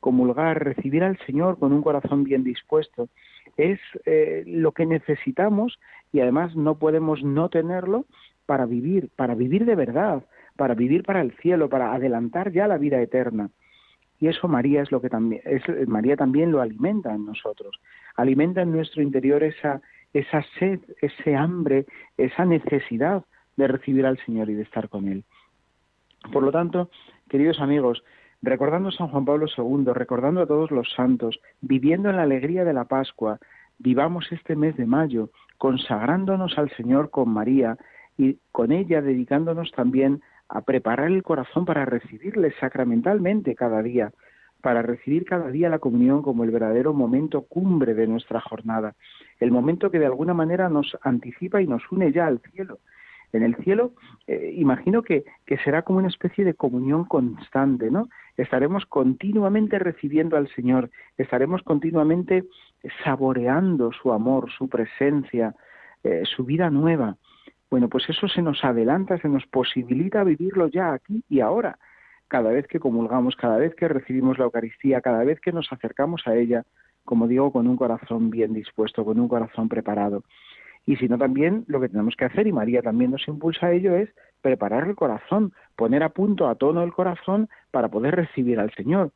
Comulgar, 0.00 0.64
recibir 0.64 1.04
al 1.04 1.18
Señor 1.26 1.58
con 1.58 1.72
un 1.72 1.82
corazón 1.82 2.24
bien 2.24 2.42
dispuesto, 2.42 3.08
es 3.56 3.78
eh, 4.06 4.44
lo 4.46 4.72
que 4.72 4.86
necesitamos 4.86 5.78
y 6.12 6.20
además 6.20 6.56
no 6.56 6.78
podemos 6.78 7.22
no 7.22 7.48
tenerlo 7.48 8.06
para 8.46 8.66
vivir, 8.66 9.10
para 9.16 9.34
vivir 9.34 9.64
de 9.64 9.76
verdad, 9.76 10.24
para 10.56 10.74
vivir 10.74 11.04
para 11.04 11.20
el 11.20 11.32
cielo, 11.36 11.68
para 11.68 11.92
adelantar 11.92 12.52
ya 12.52 12.66
la 12.66 12.78
vida 12.78 13.00
eterna. 13.00 13.50
Y 14.18 14.28
eso 14.28 14.48
María 14.48 14.82
es 14.82 14.90
lo 14.90 15.00
que 15.00 15.08
también 15.08 15.40
es, 15.44 15.62
María 15.88 16.16
también 16.16 16.52
lo 16.52 16.60
alimenta 16.60 17.14
en 17.14 17.24
nosotros. 17.24 17.80
Alimenta 18.16 18.62
en 18.62 18.72
nuestro 18.72 19.02
interior 19.02 19.42
esa 19.42 19.80
esa 20.12 20.44
sed, 20.58 20.80
ese 21.00 21.36
hambre, 21.36 21.86
esa 22.16 22.44
necesidad 22.44 23.24
de 23.56 23.68
recibir 23.68 24.06
al 24.06 24.18
Señor 24.24 24.50
y 24.50 24.54
de 24.54 24.62
estar 24.62 24.88
con 24.88 25.08
Él. 25.08 25.24
Por 26.32 26.42
lo 26.42 26.52
tanto, 26.52 26.90
queridos 27.28 27.60
amigos, 27.60 28.02
recordando 28.42 28.88
a 28.88 28.92
San 28.92 29.08
Juan 29.08 29.24
Pablo 29.24 29.46
II, 29.56 29.92
recordando 29.92 30.42
a 30.42 30.46
todos 30.46 30.70
los 30.70 30.88
santos, 30.94 31.40
viviendo 31.60 32.10
en 32.10 32.16
la 32.16 32.22
alegría 32.22 32.64
de 32.64 32.72
la 32.72 32.84
Pascua, 32.84 33.38
vivamos 33.78 34.30
este 34.32 34.56
mes 34.56 34.76
de 34.76 34.86
mayo, 34.86 35.30
consagrándonos 35.58 36.56
al 36.58 36.70
Señor 36.76 37.10
con 37.10 37.28
María 37.28 37.76
y 38.16 38.38
con 38.52 38.72
ella 38.72 39.02
dedicándonos 39.02 39.72
también 39.72 40.22
a 40.48 40.62
preparar 40.62 41.08
el 41.08 41.22
corazón 41.22 41.64
para 41.64 41.84
recibirle 41.84 42.52
sacramentalmente 42.60 43.54
cada 43.54 43.82
día, 43.82 44.12
para 44.60 44.82
recibir 44.82 45.24
cada 45.24 45.48
día 45.50 45.68
la 45.68 45.78
comunión 45.78 46.22
como 46.22 46.44
el 46.44 46.50
verdadero 46.50 46.92
momento 46.92 47.42
cumbre 47.42 47.94
de 47.94 48.06
nuestra 48.06 48.40
jornada, 48.40 48.94
el 49.38 49.50
momento 49.50 49.90
que 49.90 49.98
de 49.98 50.06
alguna 50.06 50.34
manera 50.34 50.68
nos 50.68 50.96
anticipa 51.02 51.62
y 51.62 51.66
nos 51.66 51.82
une 51.90 52.12
ya 52.12 52.26
al 52.26 52.40
cielo. 52.40 52.78
En 53.32 53.42
el 53.42 53.54
cielo, 53.56 53.92
eh, 54.26 54.54
imagino 54.56 55.02
que, 55.02 55.24
será 55.64 55.82
como 55.82 55.98
una 55.98 56.08
especie 56.08 56.44
de 56.44 56.54
comunión 56.54 57.04
constante, 57.04 57.90
¿no? 57.90 58.08
Estaremos 58.36 58.86
continuamente 58.86 59.78
recibiendo 59.78 60.36
al 60.36 60.48
Señor, 60.54 60.90
estaremos 61.16 61.62
continuamente 61.62 62.44
saboreando 63.04 63.92
su 63.92 64.12
amor, 64.12 64.50
su 64.50 64.68
presencia, 64.68 65.54
eh, 66.02 66.22
su 66.24 66.44
vida 66.44 66.70
nueva. 66.70 67.16
Bueno, 67.70 67.88
pues 67.88 68.08
eso 68.08 68.26
se 68.26 68.42
nos 68.42 68.64
adelanta, 68.64 69.18
se 69.18 69.28
nos 69.28 69.46
posibilita 69.46 70.24
vivirlo 70.24 70.66
ya 70.66 70.92
aquí 70.92 71.22
y 71.28 71.40
ahora 71.40 71.78
cada 72.26 72.50
vez 72.50 72.66
que 72.68 72.80
comulgamos, 72.80 73.36
cada 73.36 73.58
vez 73.58 73.74
que 73.74 73.88
recibimos 73.88 74.38
la 74.38 74.44
Eucaristía, 74.44 75.00
cada 75.00 75.24
vez 75.24 75.40
que 75.40 75.52
nos 75.52 75.70
acercamos 75.72 76.22
a 76.26 76.36
ella, 76.36 76.64
como 77.04 77.26
digo, 77.26 77.52
con 77.52 77.66
un 77.66 77.76
corazón 77.76 78.30
bien 78.30 78.52
dispuesto, 78.52 79.04
con 79.04 79.18
un 79.18 79.28
corazón 79.28 79.68
preparado. 79.68 80.22
Y 80.86 80.96
si 80.96 81.08
no, 81.08 81.18
también 81.18 81.64
lo 81.68 81.80
que 81.80 81.88
tenemos 81.88 82.16
que 82.16 82.24
hacer, 82.24 82.46
y 82.46 82.52
María 82.52 82.82
también 82.82 83.10
nos 83.10 83.26
impulsa 83.28 83.66
a 83.66 83.72
ello, 83.72 83.94
es 83.94 84.10
preparar 84.40 84.88
el 84.88 84.96
corazón, 84.96 85.52
poner 85.76 86.02
a 86.02 86.08
punto, 86.10 86.48
a 86.48 86.54
tono 86.54 86.82
el 86.82 86.92
corazón 86.92 87.48
para 87.70 87.88
poder 87.88 88.16
recibir 88.16 88.58
al 88.58 88.72
Señor. 88.74 89.12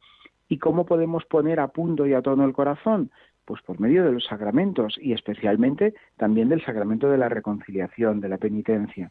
¿Y 0.49 0.59
cómo 0.59 0.85
podemos 0.85 1.25
poner 1.25 1.61
a 1.61 1.69
punto 1.69 2.07
y 2.07 2.15
a 2.15 2.23
tono 2.23 2.45
el 2.45 2.53
corazón? 2.53 3.11
Pues 3.45 3.63
por 3.63 3.81
medio 3.81 4.05
de 4.05 4.13
los 4.13 4.25
sacramentos 4.25 4.99
y 5.01 5.13
especialmente 5.13 5.95
también 6.17 6.49
del 6.49 6.65
sacramento 6.65 7.11
de 7.11 7.19
la 7.19 7.29
reconciliación, 7.29 8.21
de 8.21 8.29
la 8.29 8.39
penitencia. 8.39 9.11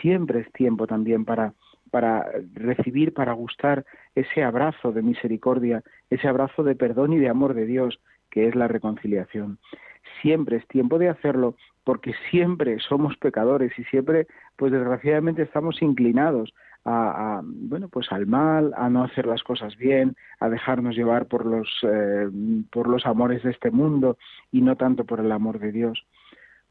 Siempre 0.00 0.40
es 0.40 0.52
tiempo 0.52 0.86
también 0.86 1.24
para 1.24 1.54
para 1.92 2.26
recibir, 2.54 3.12
para 3.12 3.34
gustar 3.34 3.84
ese 4.14 4.42
abrazo 4.42 4.92
de 4.92 5.02
misericordia, 5.02 5.82
ese 6.08 6.26
abrazo 6.26 6.64
de 6.64 6.74
perdón 6.74 7.12
y 7.12 7.18
de 7.18 7.28
amor 7.28 7.52
de 7.52 7.66
Dios, 7.66 8.00
que 8.30 8.48
es 8.48 8.54
la 8.54 8.66
reconciliación. 8.66 9.58
Siempre 10.22 10.56
es 10.56 10.66
tiempo 10.68 10.98
de 10.98 11.10
hacerlo 11.10 11.54
porque 11.84 12.14
siempre 12.30 12.78
somos 12.80 13.16
pecadores 13.16 13.76
y 13.78 13.84
siempre, 13.84 14.26
pues 14.56 14.72
desgraciadamente 14.72 15.42
estamos 15.42 15.82
inclinados 15.82 16.52
a, 16.84 17.40
bueno, 17.44 17.88
pues 17.88 18.10
al 18.10 18.26
mal, 18.26 18.72
a 18.76 18.88
no 18.88 19.04
hacer 19.04 19.26
las 19.26 19.42
cosas 19.42 19.76
bien, 19.76 20.16
a 20.40 20.48
dejarnos 20.48 20.96
llevar 20.96 21.26
por 21.26 21.46
los, 21.46 21.68
eh, 21.82 22.28
por 22.70 22.88
los 22.88 23.06
amores 23.06 23.42
de 23.42 23.50
este 23.50 23.70
mundo 23.70 24.18
y 24.50 24.62
no 24.62 24.76
tanto 24.76 25.04
por 25.04 25.20
el 25.20 25.30
amor 25.30 25.58
de 25.58 25.72
Dios. 25.72 26.04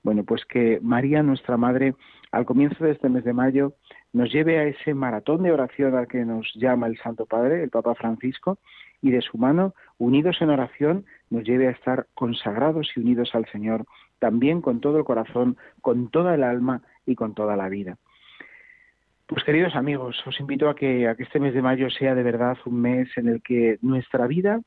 Bueno, 0.04 0.24
pues 0.24 0.45
que 0.45 0.80
María, 0.82 1.21
nuestra 1.21 1.58
Madre, 1.58 1.93
al 2.32 2.45
comienzo 2.45 2.84
de 2.84 2.91
este 2.91 3.08
mes 3.08 3.24
de 3.24 3.34
mayo, 3.34 3.74
nos 4.13 4.32
lleve 4.32 4.58
a 4.58 4.63
ese 4.65 4.93
maratón 4.93 5.43
de 5.43 5.52
oración 5.52 5.95
al 5.95 6.08
que 6.08 6.26
nos 6.26 6.52
llama 6.56 6.88
el 6.88 6.97
Santo 6.97 7.26
Padre, 7.26 7.63
el 7.63 7.69
Papa 7.69 7.93
Francisco, 7.95 8.58
y 9.02 9.12
de 9.12 9.21
su 9.21 9.38
mano, 9.38 9.74
unidos 9.97 10.38
en 10.41 10.50
oración, 10.50 11.06
nos 11.30 11.43
lleve 11.43 11.67
a 11.67 11.71
estar 11.71 12.08
consagrados 12.13 12.91
y 12.95 13.00
unidos 13.00 13.32
al 13.34 13.45
Señor, 13.47 13.86
también 14.22 14.62
con 14.62 14.80
todo 14.80 14.98
el 14.98 15.04
corazón, 15.04 15.58
con 15.82 16.10
toda 16.10 16.34
el 16.36 16.44
alma 16.44 16.82
y 17.06 17.16
con 17.16 17.34
toda 17.34 17.58
la 17.58 17.68
vida. 17.68 17.98
Pues 19.28 19.44
queridos 19.44 19.76
amigos, 19.76 20.16
os 20.26 20.40
invito 20.40 20.70
a 20.70 20.76
que, 20.76 21.10
a 21.10 21.16
que 21.16 21.24
este 21.24 21.42
mes 21.42 21.54
de 21.54 21.62
mayo 21.62 21.90
sea 21.90 22.16
de 22.16 22.24
verdad 22.24 22.58
un 22.66 22.80
mes 22.82 23.10
en 23.18 23.28
el 23.28 23.42
que 23.42 23.80
nuestra 23.82 24.28
vida 24.28 24.62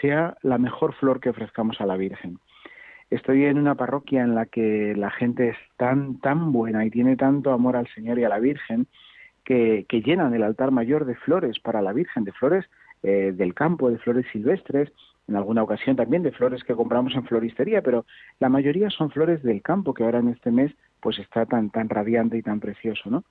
sea 0.00 0.36
la 0.42 0.56
mejor 0.56 0.94
flor 0.94 1.20
que 1.20 1.30
ofrezcamos 1.30 1.80
a 1.82 1.86
la 1.86 1.96
Virgen 1.96 2.38
estoy 3.10 3.44
en 3.44 3.58
una 3.58 3.74
parroquia 3.74 4.22
en 4.22 4.34
la 4.34 4.46
que 4.46 4.94
la 4.96 5.10
gente 5.10 5.48
es 5.50 5.56
tan, 5.76 6.20
tan 6.20 6.52
buena 6.52 6.84
y 6.84 6.90
tiene 6.90 7.16
tanto 7.16 7.52
amor 7.52 7.76
al 7.76 7.88
Señor 7.88 8.18
y 8.18 8.24
a 8.24 8.28
la 8.28 8.38
Virgen 8.38 8.86
que, 9.44 9.84
llenan 10.04 10.32
el 10.32 10.44
altar 10.44 10.70
mayor 10.70 11.04
de 11.04 11.16
flores 11.16 11.58
para 11.58 11.82
la 11.82 11.92
Virgen, 11.92 12.22
de 12.22 12.32
flores 12.32 12.64
eh, 13.02 13.32
del 13.34 13.52
campo, 13.52 13.90
de 13.90 13.98
flores 13.98 14.26
silvestres, 14.32 14.92
en 15.28 15.36
alguna 15.36 15.62
ocasión 15.62 15.96
también 15.96 16.22
de 16.22 16.32
flores 16.32 16.64
que 16.64 16.74
compramos 16.74 17.14
en 17.14 17.24
floristería, 17.24 17.82
pero 17.82 18.04
la 18.38 18.48
mayoría 18.48 18.90
son 18.90 19.10
flores 19.10 19.42
del 19.42 19.62
campo 19.62 19.94
que 19.94 20.04
ahora 20.04 20.18
en 20.18 20.28
este 20.28 20.50
mes 20.50 20.72
pues 21.00 21.18
está 21.18 21.46
tan, 21.46 21.70
tan 21.70 21.88
radiante 21.88 22.36
y 22.36 22.42
tan 22.42 22.60
precioso, 22.60 23.10
¿no? 23.10 23.24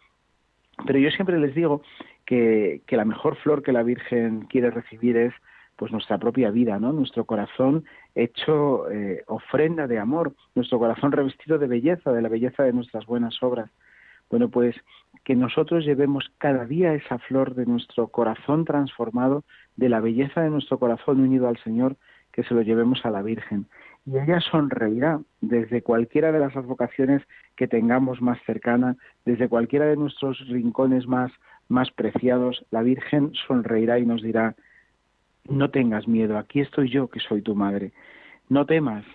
Pero 0.86 0.98
yo 0.98 1.12
siempre 1.12 1.38
les 1.40 1.54
digo 1.54 1.82
que, 2.26 2.82
que 2.88 2.96
la 2.96 3.04
mejor 3.04 3.36
flor 3.38 3.64
que 3.64 3.74
la 3.74 3.84
Virgen 3.84 4.42
quiere 4.42 4.72
recibir 4.72 5.18
es 5.18 5.34
pues 5.80 5.94
nuestra 5.94 6.18
propia 6.18 6.52
vida, 6.52 6.78
¿no? 6.78 6.92
Nuestro 6.92 7.24
corazón 7.24 7.86
hecho 8.14 8.92
eh, 8.92 9.24
ofrenda 9.28 9.88
de 9.88 9.98
amor, 9.98 10.34
nuestro 10.54 10.78
corazón 10.78 11.14
revestido 11.14 11.58
de 11.58 11.68
belleza, 11.68 12.12
de 12.12 12.22
la 12.22 12.28
belleza 12.28 12.64
de 12.64 12.74
nuestras 12.74 13.06
buenas 13.06 13.42
obras. 13.42 13.72
Bueno, 14.30 14.50
pues 14.50 14.76
que 15.24 15.36
nosotros 15.36 15.86
llevemos 15.86 16.32
cada 16.38 16.66
día 16.66 16.94
esa 16.94 17.18
flor 17.20 17.56
de 17.56 17.66
nuestro 17.66 18.10
corazón 18.10 18.66
transformado, 18.66 19.46
de 19.80 19.88
la 19.88 20.02
belleza 20.02 20.42
de 20.42 20.50
nuestro 20.50 20.78
corazón 20.78 21.22
unido 21.22 21.48
al 21.48 21.58
Señor, 21.64 21.96
que 22.34 22.44
se 22.44 22.54
lo 22.54 22.62
llevemos 22.62 23.06
a 23.06 23.12
la 23.12 23.22
Virgen. 23.22 23.66
Y 24.06 24.18
ella 24.18 24.42
sonreirá 24.42 25.22
desde 25.40 25.82
cualquiera 25.82 26.34
de 26.34 26.40
las 26.40 26.56
advocaciones 26.58 27.22
que 27.56 27.68
tengamos 27.68 28.22
más 28.22 28.38
cercana, 28.46 28.98
desde 29.26 29.48
cualquiera 29.48 29.86
de 29.86 29.96
nuestros 29.96 30.38
rincones 30.50 31.08
más, 31.08 31.32
más 31.70 31.92
preciados, 31.92 32.66
la 32.72 32.82
Virgen 32.82 33.32
sonreirá 33.48 34.00
y 34.00 34.06
nos 34.06 34.22
dirá, 34.22 34.56
no 35.48 35.70
tengas 35.70 36.08
miedo, 36.08 36.38
aquí 36.38 36.60
estoy 36.60 36.90
yo 36.90 37.08
que 37.08 37.22
soy 37.22 37.42
tu 37.42 37.56
madre. 37.56 37.94
No 38.50 38.66
temas, 38.66 39.06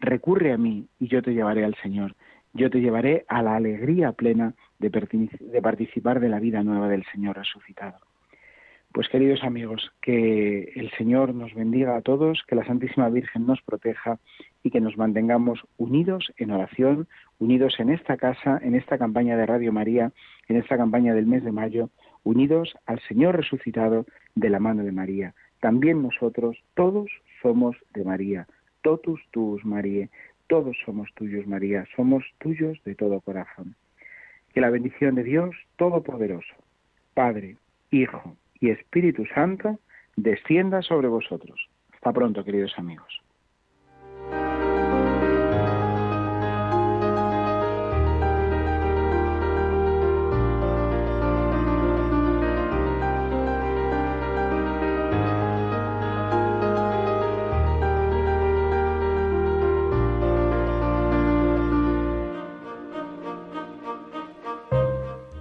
recurre 0.00 0.52
a 0.52 0.58
mí 0.58 0.88
y 0.98 1.06
yo 1.06 1.22
te 1.22 1.34
llevaré 1.34 1.64
al 1.64 1.76
Señor. 1.76 2.16
Yo 2.52 2.68
te 2.68 2.80
llevaré 2.80 3.24
a 3.28 3.42
la 3.42 3.54
alegría 3.54 4.10
plena 4.10 4.54
de, 4.80 4.90
participar 5.62 6.18
de 6.18 6.28
la 6.28 6.40
vida 6.40 6.64
nueva 6.64 6.88
del 6.88 7.04
Señor 7.12 7.36
resucitado. 7.36 8.09
Pues 8.92 9.08
queridos 9.08 9.44
amigos, 9.44 9.92
que 10.02 10.72
el 10.74 10.90
Señor 10.98 11.32
nos 11.32 11.54
bendiga 11.54 11.96
a 11.96 12.02
todos, 12.02 12.42
que 12.48 12.56
la 12.56 12.64
Santísima 12.64 13.08
Virgen 13.08 13.46
nos 13.46 13.62
proteja 13.62 14.18
y 14.64 14.70
que 14.70 14.80
nos 14.80 14.96
mantengamos 14.96 15.60
unidos 15.78 16.32
en 16.38 16.50
oración, 16.50 17.06
unidos 17.38 17.78
en 17.78 17.90
esta 17.90 18.16
casa, 18.16 18.58
en 18.60 18.74
esta 18.74 18.98
campaña 18.98 19.36
de 19.36 19.46
Radio 19.46 19.72
María, 19.72 20.10
en 20.48 20.56
esta 20.56 20.76
campaña 20.76 21.14
del 21.14 21.26
mes 21.26 21.44
de 21.44 21.52
mayo, 21.52 21.90
unidos 22.24 22.74
al 22.84 22.98
Señor 23.02 23.36
resucitado 23.36 24.06
de 24.34 24.50
la 24.50 24.58
mano 24.58 24.82
de 24.82 24.90
María. 24.90 25.34
También 25.60 26.02
nosotros, 26.02 26.58
todos 26.74 27.08
somos 27.42 27.76
de 27.94 28.02
María, 28.02 28.48
totus 28.82 29.20
tuus 29.30 29.64
María, 29.64 30.08
todos 30.48 30.76
somos 30.84 31.08
tuyos 31.14 31.46
María, 31.46 31.86
somos 31.94 32.24
tuyos 32.38 32.82
de 32.84 32.96
todo 32.96 33.20
corazón. 33.20 33.76
Que 34.52 34.60
la 34.60 34.70
bendición 34.70 35.14
de 35.14 35.22
Dios 35.22 35.54
Todopoderoso, 35.76 36.56
Padre, 37.14 37.56
Hijo 37.92 38.36
y 38.60 38.70
Espíritu 38.70 39.24
Santo, 39.34 39.78
descienda 40.16 40.82
sobre 40.82 41.08
vosotros. 41.08 41.68
Hasta 41.92 42.12
pronto, 42.12 42.44
queridos 42.44 42.72
amigos. 42.76 43.20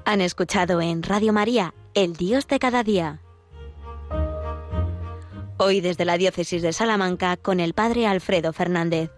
Han 0.09 0.21
escuchado 0.21 0.81
en 0.81 1.03
Radio 1.03 1.33
María, 1.33 1.71
El 1.99 2.15
Dios 2.15 2.47
de 2.47 2.59
cada 2.59 2.81
día. 2.81 3.19
Hoy 5.57 5.81
desde 5.81 6.05
la 6.05 6.17
Diócesis 6.17 6.61
de 6.61 6.71
Salamanca 6.71 7.35
con 7.35 7.59
el 7.59 7.73
Padre 7.73 8.07
Alfredo 8.07 8.53
Fernández. 8.53 9.11